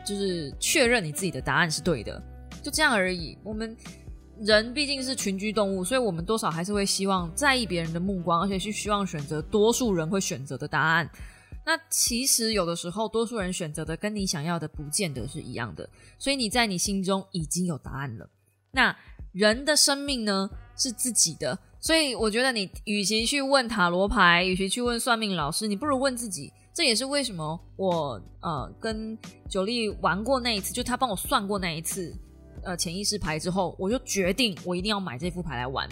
[0.05, 2.21] 就是确认你自己的答案是对的。
[2.67, 3.39] 就这样而已。
[3.45, 3.77] 我们
[4.41, 11.09] 人毕竟是群居动物，所以我们多少还是会希望在意别人的目光，而且是希望选择多数人会选择的答案。
[11.65, 15.89] 那其实有的时候，多数人选择的跟你想要的不见得是一样的。
[16.19, 18.29] 所以你在你心中已经有答案了。
[18.73, 18.97] 那
[19.31, 26.53] 人的生命呢是自己的，所以我觉得你与其去问塔罗牌，与其去问算命老师，你不如问自己。
[26.75, 29.17] 这也是为什么我呃跟
[29.49, 32.13] 九力玩过那一次，就他帮我算过那一次。
[32.67, 35.89] 呃，潜意识牌之后，我就决定我一定要买这副牌来玩。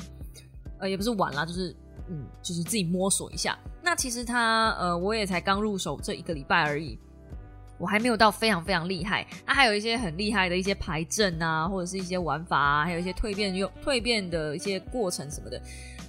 [0.81, 1.75] 呃，也不是玩啦，就是
[2.11, 3.57] 嗯，就是自己摸索一下。
[3.81, 6.99] 那其实它呃，我也才刚入手这一个礼拜而已，
[7.79, 9.25] 我还没有到非常非常厉害。
[9.47, 15.63] 它还有一些很厉害的一些牌阵啊，或者是一些玩法啊，还有一些蜕变用蜕变的一些过程什么的，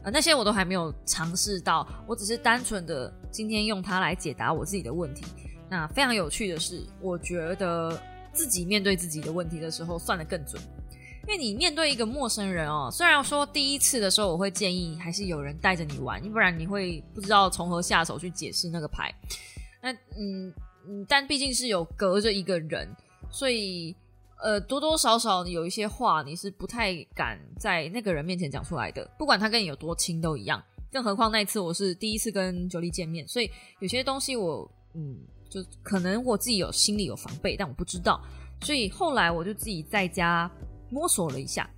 [0.04, 1.88] 呃，那些我都还没有尝试到。
[2.08, 5.26] 我只是单纯的今天用它来解答我自己的问题。
[5.70, 7.96] 那非常有趣的是，我觉得。
[8.36, 10.62] 自己面对自己的问题的时候，算得更准。
[11.28, 19.12] 因为你面对一个陌生人哦，虽然说第一次的时候，我会建议还是有人带着你玩，不然你会不知道从何下手去解释那个牌。
[19.82, 20.54] 那嗯
[20.88, 22.88] 嗯，但毕竟是有隔着一个人，
[23.32, 23.96] 所以
[24.44, 30.64] 呃多多少少有一些话你是不太敢在那个人面前讲出来的，不管他跟你有多亲都一样。
[30.92, 35.18] 更何况那次我是第一次跟九力见面，所以有些东西我嗯。
[35.50, 38.20] 就可能我自己有心里有防备，但我不知道，
[38.62, 40.50] 所以后来我就自己在家
[40.90, 41.70] 摸索了一下。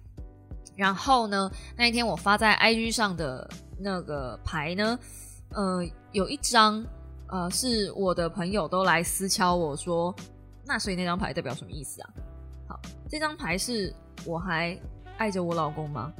[0.75, 3.49] 然后呢，那一天我发在 IG 上的
[3.80, 4.99] 那个牌呢，
[5.49, 6.86] 呃，有一张
[7.30, 10.15] 呃是我的朋友都来私敲我说，
[10.65, 12.10] 那所以那张牌代表什么意思啊？
[12.67, 14.80] 好，这张牌是我还
[15.17, 16.13] 爱着我老公吗？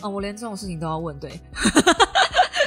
[0.00, 1.40] 啊，我连这种事情都要问，对，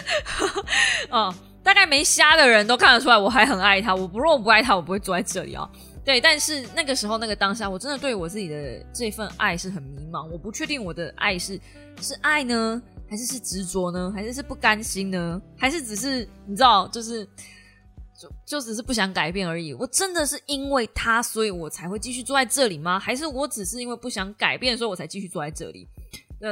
[1.09, 1.33] 哦。
[1.73, 3.95] 大概没瞎的人都看得出来，我还很爱他。
[3.95, 5.67] 我不若不爱他，我不会坐在这里啊。
[6.05, 10.29] 对，但是那个时候那个当下，我真的对我自己的这份爱是很迷茫。
[10.29, 11.59] 我不确定我的爱是
[11.99, 17.25] 是爱呢，还是是执着呢，还是是不甘心呢，还是只是你知道，就是
[18.21, 19.73] 就就只是不想改变而已。
[19.73, 22.99] 我真的是因为他，所以我才会继续坐在这里吗？
[22.99, 25.87] 还是我只是因为不想改变，所以我才继续坐在这里？
[26.39, 26.49] 那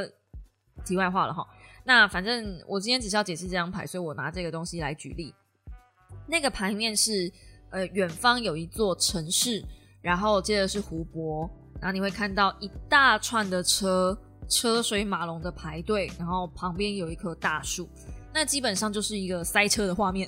[0.85, 1.45] 题外话了哈。
[1.83, 5.33] 那反正我今天只是要解释这张牌，所以我拿这个东西来举例。
[6.27, 7.31] 那个牌面是，
[7.71, 9.63] 呃，远方有一座城市，
[10.01, 14.17] 然后接着是湖泊，然后你会看到一大串的车，
[14.47, 17.89] 车水马龙的排队，然后旁边有一棵大树，
[18.33, 20.27] 那基本上就是一个塞车的画面。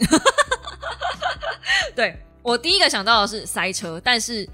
[1.95, 4.49] 对，我第一个想到的是塞车，但是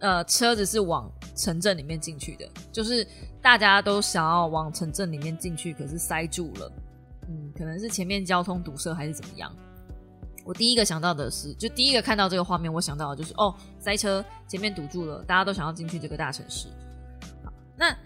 [0.00, 3.06] 呃，车子是往城镇里面进去的，就是
[3.40, 6.72] 大家都想要往城镇里面进去，可是塞住了。
[7.28, 9.54] 嗯，可能是前面交通堵塞还是怎么样。
[10.44, 16.68] 我第一个想到的是，就第一个看到这个画面，我想到的就是哦，塞车，前面堵住了，大家都想要进去这个大城市。
[17.76, 17.96] 那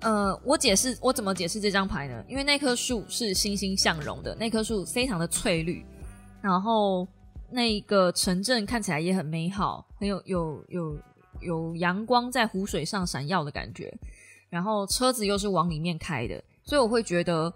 [0.00, 2.24] 呃，我解释我怎么解释这张牌呢？
[2.28, 5.86] 因为那棵树是欣欣向荣的，那棵树非常的翠绿，
[6.42, 7.08] 然后
[7.48, 10.98] 那个城镇看起来也很美好，很有有有
[11.44, 13.96] 有阳光在湖水上闪耀的感觉，
[14.50, 17.52] 然后车子又是往里面开的，所以我会觉得，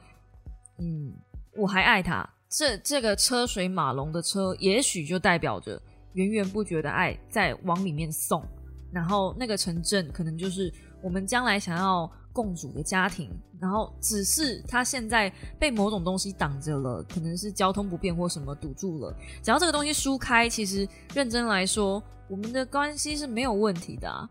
[0.79, 1.13] 嗯，
[1.57, 2.29] 我还爱他。
[2.51, 5.81] 这这个车水马龙的车，也许就代表着
[6.15, 8.43] 源源不绝的爱在往里面送，
[8.91, 10.73] 然后那个城镇可能就是
[11.03, 24.29] 我们将来想要共组的家庭，然后只是他现在被某种东西挡着了，可能是交通不便或什么堵住了，只要这个东西疏开，其实认真来说，我们的关系是没有问题的啊。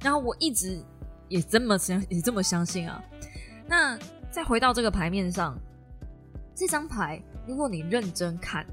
[0.00, 0.82] 然后我一直
[1.28, 3.02] 也这么相也这么相信啊。
[3.66, 3.98] 那
[4.30, 5.58] 再回到这个牌面上，
[6.54, 7.22] 这张牌。
[7.46, 8.64] 如果你认真看，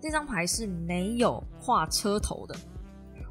[0.00, 2.56] 这张牌是没有画车头的。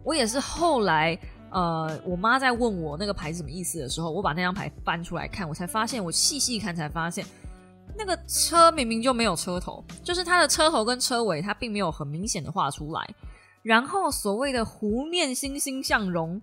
[0.04, 7.26] 我也是后来，呃，我妈在问我那个牌什么意思的时候，我把那张牌翻出来看，我才发现，我细细看才发现，
[7.98, 13.16] 那个车明明就没有车头，就是它的车头跟车尾，它并没有很明显的画出来。
[13.64, 16.42] 然后所谓的湖面欣欣向荣，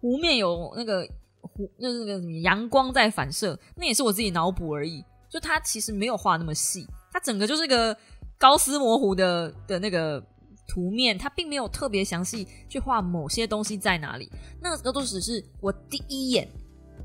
[0.00, 1.08] 湖面有那个
[1.40, 5.04] 湖，那那个阳光在反射，那也是我自己脑补而已。
[5.28, 6.86] 就它其实没有画那么细。
[7.12, 7.96] 它整个就是个
[8.36, 10.20] 高斯模糊的的那个
[10.66, 14.30] 图面，它并没有特别详细去画某些东西在哪里。
[14.60, 16.48] 那个都只是我第一眼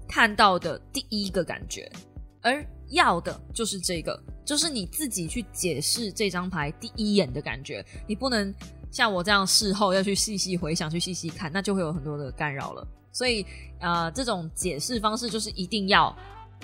[0.08, 1.92] 看到的第一个感觉，
[2.42, 7.84] 而要的就是这个，就是你自己去解释这张牌第一眼的感觉。
[8.08, 8.54] 你不能
[8.96, 12.88] 像我这样事后要去细细回想、去细细看，那就会有很多的干扰了。
[13.12, 13.46] 所以，
[13.82, 16.16] 呃，这种解释方式就是一定要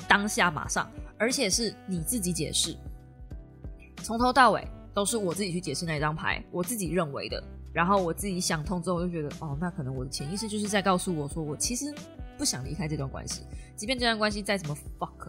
[0.08, 2.74] 当下马上，而且是你自己解释。
[4.02, 11.94] 从头到尾都是我自己去解释那张牌，我自己认为的，然后我自己想通之后，我就觉得，哦，那可能我的潜意识就是在告诉我说，我其实
[12.38, 13.42] 不想离开这段关系，
[13.76, 15.28] 即便这段关系再怎么 fuck，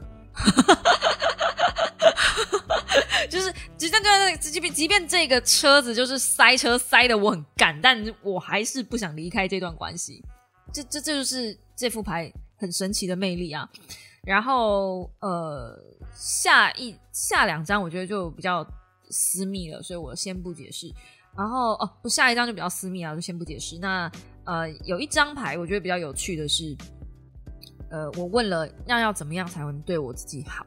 [4.73, 10.25] 即便这个车子就是塞车塞的我很干，但我还是不想离开这段关系，
[10.73, 13.69] 这这这就是这副牌很神奇的魅力啊！
[14.25, 15.79] 然后呃。
[16.15, 18.65] 下一下两张我觉得就比较
[19.09, 20.93] 私密了，所以我先不解释。
[21.35, 23.79] 然后哦，不，下一张就比较私密啊，就先不解释。
[23.79, 24.13] 那
[24.45, 26.77] 呃，有一张牌我觉得比较有趣的是，
[27.91, 30.67] 呃，我问了要要怎么样才能对我自己好，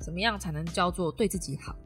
[0.00, 1.76] 怎么样才能叫做对自己好？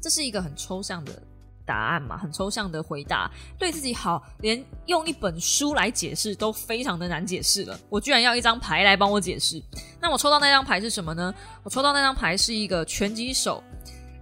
[0.00, 1.22] 这是一个很抽象的。
[1.66, 7.78] 答案嘛，很抽象的回答，对自己好，连用一本书来解释都非常的难解释了。
[7.90, 9.62] 我居然要一张牌来帮我解释。
[10.00, 11.34] 那我抽到那张牌是什么呢？
[11.62, 13.62] 我抽到那张牌是一个拳击手，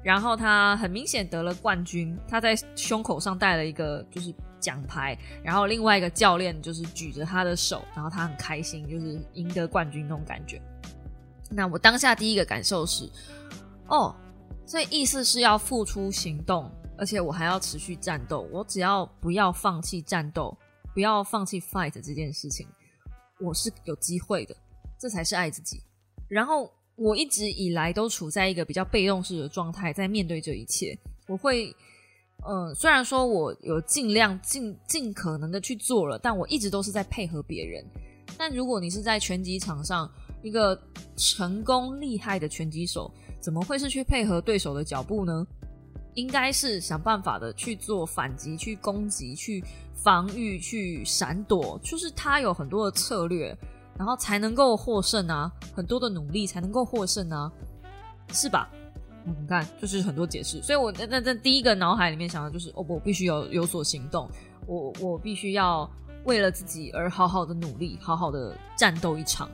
[0.02, 10.60] 然后他很明显得了冠军，他在胸口上戴了一个就是奖牌，然后另外一个教练就是举着他的手，然后他很开心，就是赢得冠军那种感觉。
[11.48, 13.08] 那我当下第一个感受是，
[13.86, 14.12] 哦，
[14.66, 16.70] 所以意思是要付出行动。
[16.98, 20.56] 而且我还要持续战斗，我只要不要放弃战斗，
[20.94, 22.66] 不要放弃 fight 这件事情，
[23.38, 24.56] 我是有机会的，
[24.98, 25.82] 这才是爱自己。
[26.26, 30.98] 然后我一直以来都处在一个比较被动式的状态，在面对这一切。
[31.26, 31.70] 我会，
[32.48, 37.85] 嗯，虽然说我有尽量尽尽可能的去做了，但我一直都是在配合别人。
[38.38, 40.11] 但如果你是在拳击场上
[40.42, 40.80] 一个
[41.14, 43.12] 成功厉害的拳击手，
[43.46, 45.46] 怎么会是去配合对手的脚步呢？
[46.14, 49.62] 应该是想办法的去做反击、去攻击、去
[49.94, 53.56] 防御、去闪躲，就是他有很多的策略，
[53.96, 55.48] 然后才能够获胜啊！
[55.72, 57.48] 很多的努力才能够获胜啊，
[58.32, 58.68] 是吧？
[59.24, 60.61] 你看，就是很多解释。
[60.61, 64.28] 所以我那那第一个脑海里面想的就是，哦，我必须要有所行动，
[64.66, 65.88] 我我必须要
[66.24, 69.48] 为了自己而好好的努力，好好的战斗一场，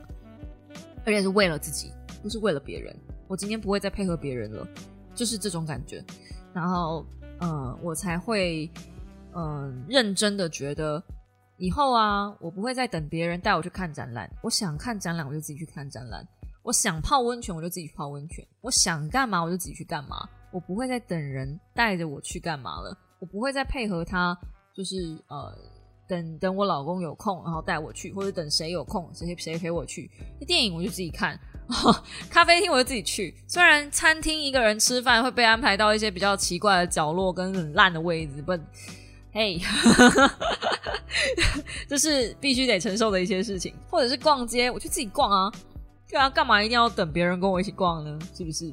[1.05, 1.91] 而且是为了自己，
[2.23, 2.95] 不是为了别人。
[3.27, 4.67] 我今天不会再配合别人了，
[5.13, 6.03] 就是这种感觉。
[6.53, 7.05] 然后，
[7.41, 8.69] 嗯，我才会，
[9.35, 11.03] 嗯，认真的觉得，
[11.57, 14.29] 以后啊，我不会再等别人带我去看展览。
[14.41, 16.23] 我想看展览，我就自己去看展览；
[16.63, 20.27] 我想泡温泉，我就自己去泡温泉；我想干嘛，我就自己去干嘛。
[20.51, 22.97] 我不会再等人带着我去干嘛了。
[23.19, 24.37] 我不会再配合他，
[24.75, 25.57] 就是呃，
[26.07, 30.11] 等等我老公有空，然后带我去，或者等谁有空，谁谁陪我去。
[30.45, 31.39] 电影我就自己看。
[32.29, 38.57] 咖啡厅我就自己去，虽然餐厅一个人吃饭会被安排到一些比较奇怪的角落跟很烂的位置，不，
[39.31, 39.59] 嘿，
[41.87, 45.51] 这是必须得承受的一些事情，或者是逛街，我就自己逛啊，
[46.09, 48.19] 对啊，干嘛一定要等别人跟我一起逛呢？
[48.35, 48.71] 是不是？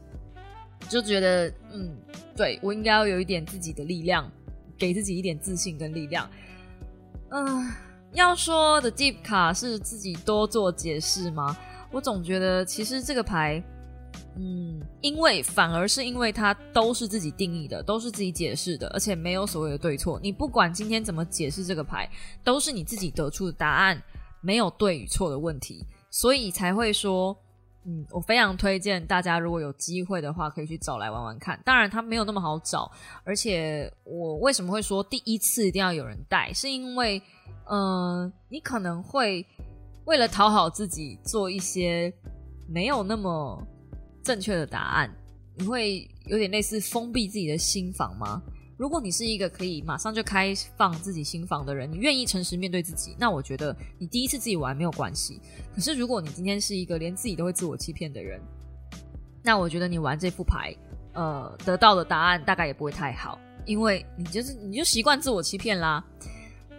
[0.89, 1.97] 就觉得，嗯，
[2.37, 4.31] 对我应该要有一点自己的力量，
[4.79, 6.29] 给自己一点自信跟力量。
[7.31, 7.73] 嗯，
[8.13, 11.57] 要说的 Deep 卡是自己多做解释吗？
[11.91, 13.63] 我总觉得其实这个牌。
[14.37, 20.19] 嗯，因为反而是因为它都是自己定义的，都是自己解释的，而且没有所谓的对错。
[20.23, 22.09] 你不管今天怎么解释这个牌，
[22.43, 24.01] 都是你自己得出的答案，
[24.41, 27.37] 没有对与错的问题，所以才会说，
[27.85, 31.61] 嗯，我非常推荐大家如果有机会的话，可以去找来玩玩看。
[31.65, 32.91] 当然，它没有那么好找，
[33.25, 37.21] 而且我为什么会说第一次一定要有人带，是因为，
[37.69, 39.45] 嗯，你可能会
[40.05, 42.13] 为了讨好自己做一些
[42.69, 43.67] 没有那么。
[44.23, 45.11] 正确的答案，
[45.57, 48.41] 你会有点类似封闭自己的心房吗？
[48.77, 55.41] 如果你是一个可以马上就开放自己心房的人，你愿意诚实面对自己，那我觉得你第一次自己玩没有关系。
[55.75, 58.39] 可是如果你今天是一个连自己都会自我欺骗的人，
[59.43, 60.77] 那我觉得你玩这副牌，
[61.15, 66.05] 呃，得到的答案大概也不会太好，因为你就是你就习惯自我欺骗啦。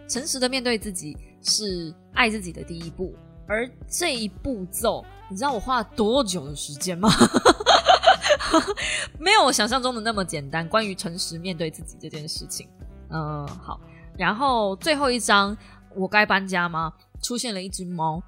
[0.08, 3.14] 诚实的面对自己是爱自己的第一步。
[3.46, 7.08] 而这一步骤，你知道我花了多久的时间吗？
[9.18, 10.66] 没有我想象中的那么简单。
[10.68, 12.68] 关于诚实面对自己这件事情，
[13.10, 13.80] 嗯，好。
[14.16, 15.56] 然后最后一张，
[15.94, 16.92] 我该搬家吗？
[17.22, 18.22] 出现了一只猫，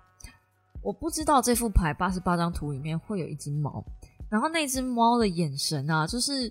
[0.82, 3.84] 我不知道这副牌八十八张图里面会有一只猫。
[4.30, 6.50] 然后那只猫的眼神啊，就是，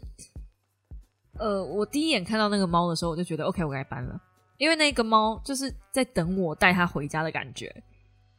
[1.40, 4.20] 呃，我第一眼看到那个猫的时候，我就觉得 OK，我该搬了，
[4.58, 7.74] 因为那个猫就是在等我带它回家的感觉。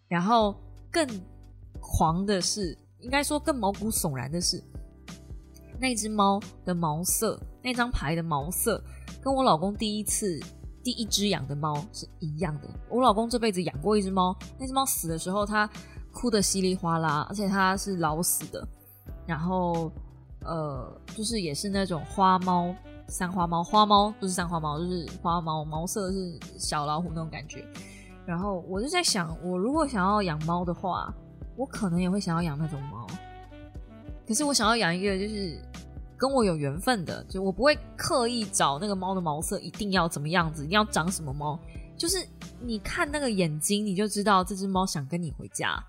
[0.09, 0.55] 然后
[0.91, 1.07] 更
[1.81, 4.63] 狂的是，应该说更毛骨悚然的是，
[5.81, 8.83] 那只猫的毛色，那张牌的毛色，
[9.23, 10.39] 跟我老公第一次
[10.83, 12.69] 第一只养的猫是一样的。
[12.89, 15.69] 我老公这辈子养过一只猫，那只猫死的时候，他
[16.13, 18.67] 哭的稀里哗啦，而且它是老死的。
[19.27, 19.91] 然后
[20.43, 22.75] 呃，就是也是那种花猫、
[23.15, 27.65] 三花猫，花猫不是三花猫，就是花猫，毛色是小老虎那种感觉。
[28.27, 31.15] 然后我就在想，我如果想要养猫的话，
[31.57, 33.07] 我可能也会想要养那种猫。
[34.27, 35.57] 可是我想要养一个就是
[36.17, 41.57] 跟我有缘分的，就我不会刻意找那个猫的毛色一定要怎么样子，一定要长什么猫。
[41.97, 42.19] 就是
[42.61, 45.81] 你看那个眼睛，你就知道这只猫想跟你回家。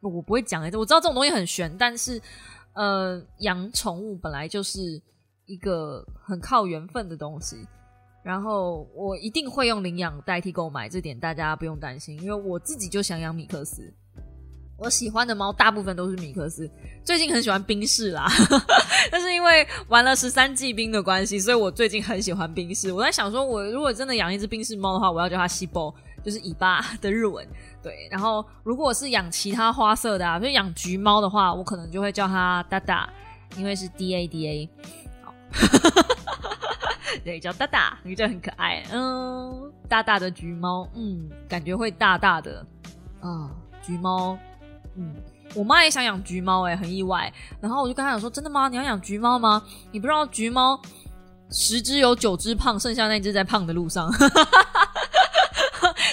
[0.00, 2.18] 我不会讲哎，我知道这种东西很玄，但是
[2.72, 4.98] 呃，养宠物本来就是
[5.50, 7.66] 一个很靠缘分的东西。
[8.22, 13.92] 然后我一定会用领养代替购买，这点大家不用担心，因为我自己就想养米克斯。
[14.76, 16.70] 我喜欢的猫大部分都是米克斯，
[17.02, 18.26] 最近很喜欢冰室啦，
[19.10, 22.92] 但是因为玩了十三季冰的关系，所以我最近很喜欢冰室。
[22.92, 27.46] 我在想说，我如果真的养一只冰室猫的话，我要叫它西波，就是尾巴的日文。
[27.82, 33.10] 对，然后如果是养其他花色的，啊，就养橘猫的话，我可能就会叫它大大，
[33.56, 34.70] 因为是 D A D A。
[37.24, 38.82] 对，叫大大，你觉得很可爱？
[38.92, 42.64] 嗯，大大的橘猫，嗯，感觉会大大的
[43.20, 43.50] 啊，
[43.82, 44.38] 橘猫，
[44.96, 45.14] 嗯，
[45.54, 47.32] 我妈也想养橘猫，哎，很意外。
[47.60, 48.68] 然后我就跟她讲说：“真的吗？
[48.68, 49.62] 你要养橘猫吗？
[49.90, 50.80] 你不知道橘猫
[51.50, 54.10] 十只有九只胖，剩下那只在胖的路上。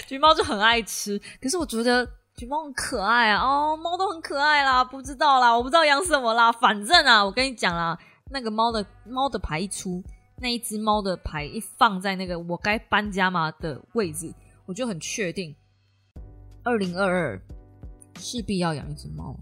[0.08, 3.42] 橘猫就很爱吃，可是我觉得橘猫很可爱啊。
[3.42, 6.52] 哦，猫都很可爱啦，不知道啦，我不知道养什么啦。
[6.52, 7.98] 反正啊，我跟你讲啦，
[8.30, 10.04] 那个猫的猫的牌一出。
[10.40, 14.32] 那一只猫的牌一放在那个我该搬家吗的位置，
[14.68, 15.56] 我就很确定，
[16.62, 17.42] 二零二二
[18.20, 19.36] 势必要养一只猫，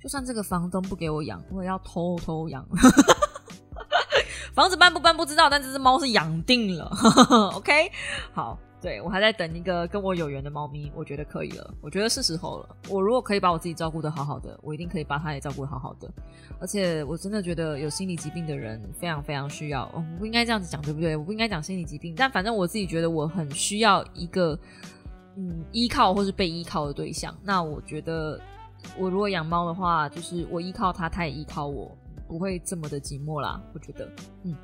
[0.00, 2.64] 就算这个房东不给我养，我也要偷偷养。
[4.54, 6.88] 房子搬不搬不知道，但这只猫是养定了。
[7.56, 7.90] OK，
[8.32, 8.56] 好。
[8.80, 12.76] 对，我还在等一个跟我有缘的猫咪，我觉得可以了，我觉得是时候了。
[12.88, 16.08] 我如果可以把我自己照顾的好好的，我一定可以把它也照顾好好的。
[16.60, 21.16] 而且我真的觉得有心理疾病的人非常非常需要，我不应该这样子讲，对不对？
[21.16, 24.56] 我不应该讲心理疾病，但反正我自己觉得我很需要一个
[25.36, 27.36] 嗯依靠或是被依靠的对象。
[27.42, 28.40] 那我觉得
[28.96, 31.90] 我如果养猫的话，就是我依靠它，它也依靠我，
[32.28, 33.60] 不会这么的寂寞啦。
[33.74, 34.08] 我觉得，
[34.44, 34.54] 嗯。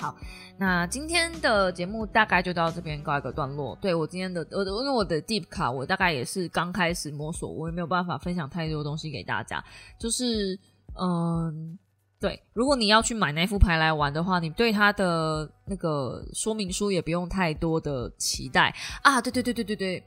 [0.00, 0.14] 好，
[0.56, 3.76] 那今天的节目大概就到这边告一个段落。
[3.80, 9.62] 对我今天的，我因为我的 Deep 卡，我大概也是刚开始摸索，我也没有办法分享太多东西给大家。
[9.98, 10.56] 就是，
[10.94, 11.76] 嗯，
[12.20, 18.72] 对，如果你要去买那副牌来玩的话，你对它的那个说明书也不用太多的期待
[19.02, 19.20] 啊。
[19.20, 20.04] 对对对对对对，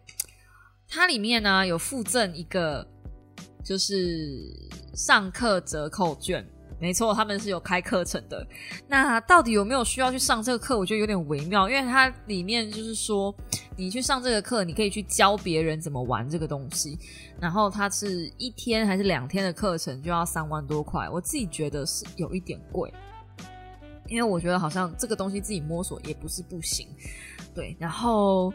[0.88, 2.88] 它里面呢有附赠一个，
[3.62, 4.50] 就是
[4.94, 6.48] 上课折扣券。
[6.82, 8.46] 没错，他们是有开课程的。
[8.88, 10.76] 那到底有没有需要去上这个课？
[10.78, 13.34] 我觉得有点微妙，因为它里面就是说，
[13.78, 16.98] 你去上这个课，你可以去教别人怎么玩这个东西。
[17.40, 21.08] 然后它是一天还是两天的课程，就要三万多块。
[21.08, 22.92] 我自己觉得是有一点贵，
[24.08, 26.88] 因为我觉得好像这个东西自己摸索也不是不行。
[27.54, 28.52] 对，然后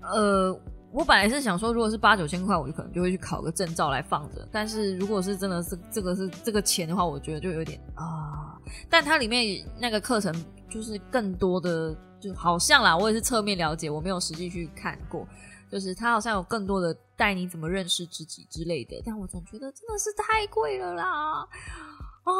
[0.00, 0.58] 呃。
[0.92, 4.48] 我本来是想说，如果是八九千块，我就可能就会去考个证照来放着。
[4.50, 8.56] 但是如果是真的是这个是这个钱的话，我觉得就有点啊。
[8.88, 10.32] 但它里面那个课程
[10.70, 15.26] 就是更多的，就好像啦，我也是侧面了解，我没有实际去看过。
[15.70, 19.02] 就是它好像有更多的带你怎么认识自己之类的。
[19.04, 21.40] 但我总觉得真的是太贵了啦！
[22.22, 22.32] 啊，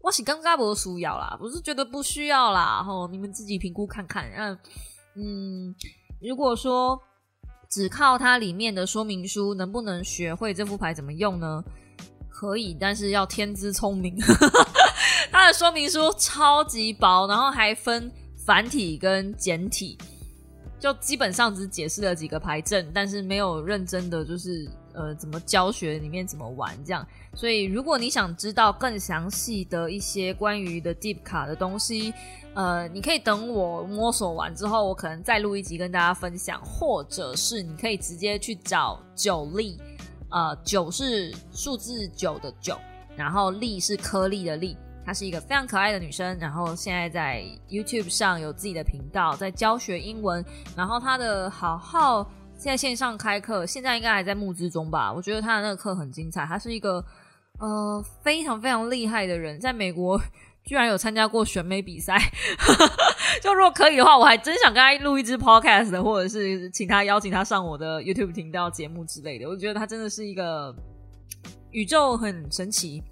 [0.00, 2.82] 我是刚刚不是需要啦，不是觉得不需要啦。
[2.82, 4.24] 吼，你们自己评估看看。
[4.36, 4.58] 嗯
[5.16, 5.74] 嗯，
[6.22, 6.98] 如果说。
[7.74, 11.64] 只靠它里面的说明书，能不能学会这副牌怎么用呢？
[12.28, 14.16] 可以，但是要天资聪明。
[15.32, 19.98] 它的说明书超级薄，然后还分繁体跟简体，
[20.78, 27.04] 就基本上只解释了几个牌阵，但是没有认真的就是呃怎么教学里面怎么玩这样。
[27.34, 32.14] 所以如果你想知道更详细的一些关于的 Deep 卡的东西。
[32.54, 39.76] 呃，你可以等我摸索完之后，我可能再录一集跟大家分享，或者是你可以直接去找九粒，
[40.30, 42.78] 呃，九是数字九的九，
[43.16, 50.44] 然后粒是颗粒的粒，她是一个非常可爱的女生，然后现在在 YouTube 上有自己的频道，在教学英文，
[50.76, 52.24] 然后她的好好
[52.56, 55.12] 在线上开课，现在应该还在募资中吧？
[55.12, 57.04] 我觉得她的那个课很精彩，她是一个
[57.58, 60.20] 呃非常非常厉害的人，在美国。
[60.64, 62.18] 居然有参加过选美比赛，
[63.42, 69.46] 就如果可以的话，我还真想跟他录一支 podcast，或者是请他邀请他上我的 YouTube 频道节目之类的。
[69.46, 70.74] 我觉得他真的是一个
[71.70, 73.02] 宇宙很神奇，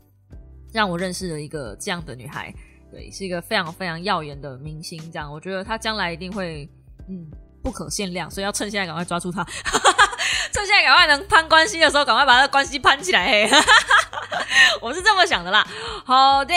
[0.73, 2.55] 让我认识了一个这样的女孩，
[2.91, 4.99] 对，是一个非常非常耀眼的明星。
[5.13, 6.67] 这样，我觉得她将来一定会
[7.11, 7.31] 嗯
[7.63, 9.45] 不可限量，所以要趁现在赶快抓住她，
[10.53, 13.47] 趁现在赶快能攀关系的时候，赶快把这关系攀起来。
[14.81, 15.67] 我是这么想的啦。
[16.05, 16.55] 好的。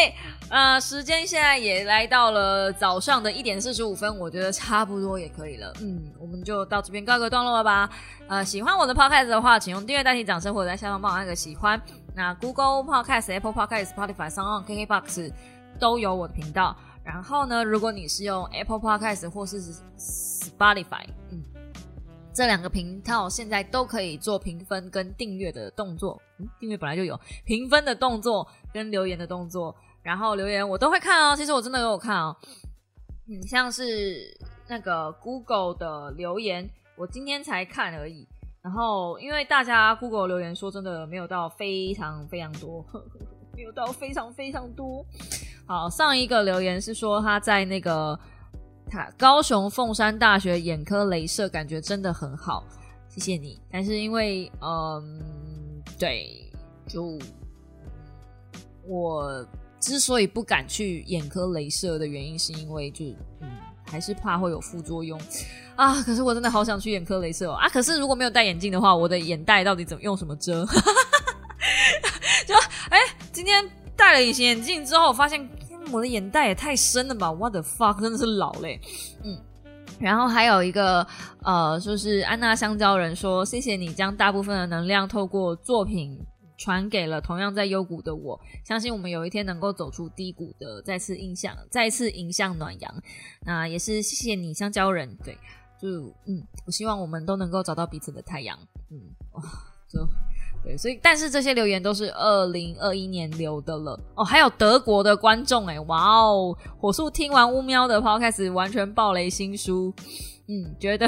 [0.50, 5.74] 呃，时间现在也来到了早上的一点四十五分，我觉得差不多也可以了。
[5.82, 7.90] 嗯，我们就到这边告个段落了吧。
[8.28, 11.82] 呃，喜欢我的 podcast 的话，请用订阅代替掌声，或者在下方帮我按个喜欢。
[12.14, 15.34] 那 Google Podcast、Apple Podcast、Spotify、s o n KKBox
[15.80, 16.76] 都有我的频道。
[17.04, 19.62] 然后呢，如果你是用 Apple Podcast 或是
[19.98, 21.44] Spotify，嗯，
[22.34, 26.22] 这两个频道现在都可以做评分跟订阅的动作。
[26.38, 29.76] 嗯，订阅本来就有评分的动作跟留言的动作。
[30.06, 32.38] 然后留言我都会看哦，其实我真的有看哦。
[33.28, 34.38] 嗯，像是
[34.68, 38.28] 那个 Google 的留言，我今天才看而已。
[38.62, 42.86] 然后因为大家 Google 留言说真的没有到非常非常多，
[43.58, 45.04] 没有到非常非常多。
[45.66, 48.18] 好，上一个留言是说他在那个
[48.88, 52.64] 他高雄凤山大学眼科镭射，感觉真的很好，
[53.10, 53.60] 谢谢你。
[53.72, 56.48] 但是因为嗯，对，
[56.88, 57.18] 就
[58.88, 59.44] 我。
[59.86, 63.06] 之所以不敢去眼科镭射的原因，是因为就
[63.40, 63.48] 嗯，
[63.86, 65.22] 还是怕会有副作用
[65.76, 66.02] 啊。
[66.02, 67.70] 可是我真的好想去眼科镭射哦啊！
[67.70, 70.66] 可是如果没有戴眼镜的话，我的眼袋到底怎么用什么遮？
[72.48, 72.56] 就
[72.90, 72.98] 哎，
[73.32, 73.64] 今天
[73.96, 75.48] 戴了隐形眼镜之后，发现
[75.92, 78.82] 我的眼袋也太深了吧！What the fuck，真的是老嘞。
[79.24, 79.38] 嗯，
[80.00, 81.06] 然后还有一个
[81.44, 86.20] 呃，就是安娜香蕉人说，谢谢你将大部分的能量透过作品。
[86.58, 93.04] 传给了同样在幽谷的我，相信我们有一天能够走出低谷的，再次印象，再次迎向暖阳。
[93.46, 95.16] 那也是谢谢你，香蕉人。
[95.24, 95.38] 对，
[95.82, 98.58] 就嗯，我希望我们都能够找到彼此的太阳。
[98.90, 99.00] 嗯，
[99.34, 99.42] 哇，
[99.88, 100.08] 就
[100.64, 104.00] 对，所以但是这些留言都是二零二一年留的了。
[104.16, 109.94] 哦，还有德国的观众，哎，哇哦，火速听完乌喵的抛开时完全爆雷新书。
[110.48, 111.08] 嗯，觉得，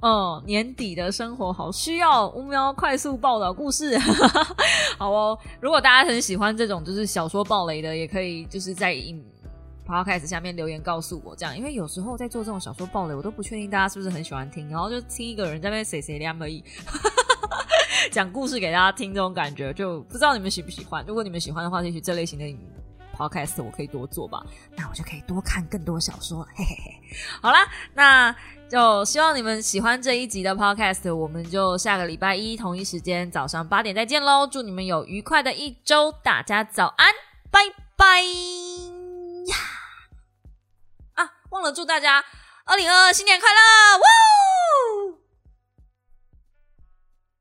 [0.00, 3.96] 嗯， 年底的生活好需要乌喵快速报道故事，
[4.98, 5.38] 好哦。
[5.60, 8.94] 如果大家很喜欢这种就是小说暴雷的，也可以就是在
[9.86, 16.62] podcast 下面留言告诉我，这样，因为有时候在做这种小说暴雷，我都不确定大家是不是很喜欢听，然后就听一个人在那边谁谁凉而已，
[18.10, 21.04] 讲故事给大家听，这种感觉就不知道你们喜不喜欢。
[21.06, 22.44] 如果你们喜欢的话，也许这类型的
[23.18, 24.40] podcast 我可以多做吧，
[24.76, 27.16] 那我就可以多看更多小说，嘿嘿嘿。
[27.42, 28.34] 好啦，那
[28.70, 34.46] 就希望你们喜欢这一集的 podcast，我们就下个礼拜一同一时间早上八点再见喽！
[34.46, 37.12] 祝你们有愉快的一周，大家早安，
[37.50, 37.60] 拜
[37.96, 39.56] 拜呀！
[41.14, 42.24] 啊，忘了祝大家
[42.66, 43.98] 二零二二新年快乐！
[43.98, 45.18] 哇，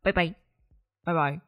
[0.01, 0.33] 拜拜，
[1.03, 1.46] 拜拜。